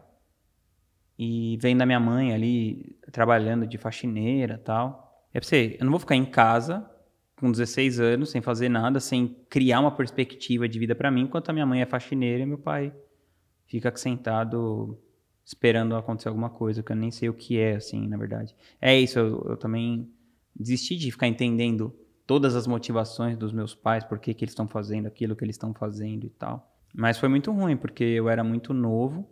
E 1.17 1.57
vem 1.61 1.77
da 1.77 1.85
minha 1.85 1.99
mãe 1.99 2.33
ali, 2.33 2.97
trabalhando 3.11 3.67
de 3.67 3.77
faxineira 3.77 4.57
tal. 4.57 5.27
É 5.33 5.39
pra 5.39 5.47
você, 5.47 5.77
eu 5.79 5.85
não 5.85 5.91
vou 5.91 5.99
ficar 5.99 6.15
em 6.15 6.25
casa 6.25 6.89
com 7.35 7.51
16 7.51 7.99
anos, 7.99 8.29
sem 8.31 8.41
fazer 8.41 8.69
nada, 8.69 8.99
sem 8.99 9.35
criar 9.49 9.79
uma 9.79 9.91
perspectiva 9.91 10.67
de 10.67 10.77
vida 10.77 10.93
para 10.93 11.09
mim, 11.09 11.21
enquanto 11.21 11.49
a 11.49 11.53
minha 11.53 11.65
mãe 11.65 11.81
é 11.81 11.85
faxineira 11.85 12.43
e 12.43 12.45
meu 12.45 12.57
pai 12.57 12.93
fica 13.65 13.95
sentado 13.95 14.99
esperando 15.43 15.95
acontecer 15.95 16.29
alguma 16.29 16.49
coisa, 16.49 16.83
que 16.83 16.91
eu 16.91 16.95
nem 16.95 17.09
sei 17.09 17.29
o 17.29 17.33
que 17.33 17.57
é, 17.57 17.75
assim, 17.75 18.07
na 18.07 18.17
verdade. 18.17 18.55
É 18.79 18.97
isso, 18.97 19.17
eu, 19.17 19.45
eu 19.49 19.57
também 19.57 20.07
desisti 20.55 20.95
de 20.95 21.11
ficar 21.11 21.27
entendendo 21.27 21.95
todas 22.25 22.55
as 22.55 22.67
motivações 22.67 23.37
dos 23.37 23.51
meus 23.51 23.75
pais, 23.75 24.03
por 24.03 24.19
que, 24.19 24.33
que 24.33 24.43
eles 24.43 24.51
estão 24.51 24.67
fazendo 24.67 25.07
aquilo 25.07 25.35
que 25.35 25.43
eles 25.43 25.55
estão 25.55 25.73
fazendo 25.73 26.25
e 26.25 26.29
tal. 26.29 26.71
Mas 26.93 27.17
foi 27.17 27.29
muito 27.29 27.51
ruim, 27.51 27.77
porque 27.77 28.03
eu 28.03 28.29
era 28.29 28.43
muito 28.43 28.73
novo. 28.73 29.27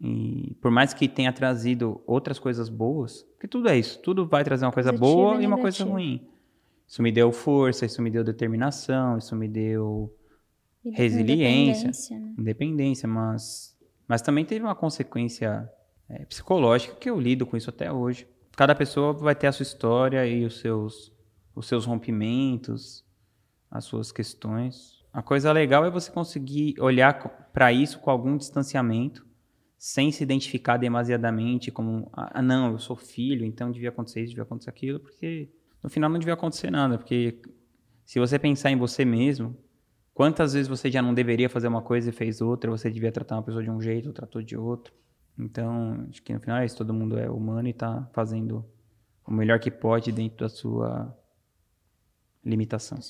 E 0.00 0.56
por 0.60 0.70
mais 0.70 0.94
que 0.94 1.06
tenha 1.06 1.32
trazido 1.32 2.00
outras 2.06 2.38
coisas 2.38 2.68
boas, 2.68 3.22
porque 3.34 3.46
tudo 3.46 3.68
é 3.68 3.78
isso, 3.78 4.00
tudo 4.00 4.26
vai 4.26 4.42
trazer 4.42 4.64
uma 4.64 4.72
coisa 4.72 4.92
Positivo 4.92 5.14
boa 5.14 5.42
e, 5.42 5.46
uma 5.46 5.58
coisa 5.58 5.84
ruim. 5.84 6.26
Isso 6.88 7.02
me 7.02 7.12
deu 7.12 7.30
força, 7.30 7.84
isso 7.84 8.00
me 8.00 8.10
deu 8.10 8.24
determinação, 8.24 9.18
isso 9.18 9.36
me 9.36 9.46
deu 9.46 10.12
resiliência, 10.84 11.88
independência, 11.88 12.18
né? 12.18 12.34
independência, 12.38 13.08
mas, 13.08 13.76
mas 14.08 14.22
também 14.22 14.44
teve 14.44 14.64
uma 14.64 14.74
consequência 14.74 15.70
é, 16.08 16.24
psicológica 16.24 16.96
que 16.96 17.10
eu 17.10 17.20
lido 17.20 17.46
com 17.46 17.56
isso 17.56 17.68
até 17.68 17.92
hoje. 17.92 18.26
Cada 18.56 18.74
pessoa 18.74 19.12
vai 19.12 19.34
ter 19.34 19.46
a 19.46 19.52
sua 19.52 19.62
história 19.62 20.26
e 20.26 20.44
os 20.44 20.60
seus 20.60 21.12
os 21.54 21.66
seus 21.66 21.84
rompimentos, 21.84 23.04
as 23.70 23.84
suas 23.84 24.10
questões. 24.10 25.00
A 25.12 25.22
coisa 25.22 25.52
legal 25.52 25.84
é 25.84 25.90
você 25.90 26.10
conseguir 26.10 26.74
olhar 26.80 27.48
para 27.52 27.72
isso 27.72 27.98
com 27.98 28.10
algum 28.10 28.36
distanciamento, 28.36 29.26
sem 29.76 30.12
se 30.12 30.22
identificar 30.22 30.76
demasiadamente 30.76 31.70
como, 31.70 32.10
ah, 32.12 32.42
não, 32.42 32.72
eu 32.72 32.78
sou 32.78 32.96
filho, 32.96 33.44
então 33.44 33.70
devia 33.70 33.88
acontecer 33.88 34.20
isso, 34.20 34.30
devia 34.30 34.42
acontecer 34.42 34.70
aquilo, 34.70 35.00
porque 35.00 35.50
no 35.82 35.88
final 35.88 36.10
não 36.10 36.18
devia 36.18 36.34
acontecer 36.34 36.70
nada, 36.70 36.98
porque 36.98 37.40
se 38.04 38.18
você 38.18 38.38
pensar 38.38 38.70
em 38.70 38.76
você 38.76 39.04
mesmo, 39.04 39.56
quantas 40.12 40.52
vezes 40.52 40.68
você 40.68 40.90
já 40.90 41.00
não 41.00 41.14
deveria 41.14 41.48
fazer 41.48 41.68
uma 41.68 41.80
coisa 41.80 42.10
e 42.10 42.12
fez 42.12 42.40
outra, 42.40 42.70
você 42.70 42.90
devia 42.90 43.10
tratar 43.10 43.36
uma 43.36 43.42
pessoa 43.42 43.64
de 43.64 43.70
um 43.70 43.80
jeito, 43.80 44.08
ou 44.08 44.12
tratou 44.12 44.42
de 44.42 44.56
outro. 44.56 44.92
Então, 45.38 46.06
acho 46.10 46.22
que 46.22 46.34
no 46.34 46.40
final 46.40 46.58
é 46.58 46.66
isso, 46.66 46.76
todo 46.76 46.92
mundo 46.92 47.18
é 47.18 47.30
humano 47.30 47.66
e 47.66 47.70
está 47.70 48.06
fazendo 48.12 48.64
o 49.26 49.32
melhor 49.32 49.58
que 49.58 49.70
pode 49.70 50.12
dentro 50.12 50.38
da 50.38 50.48
sua 50.48 51.16
limitação. 52.44 53.00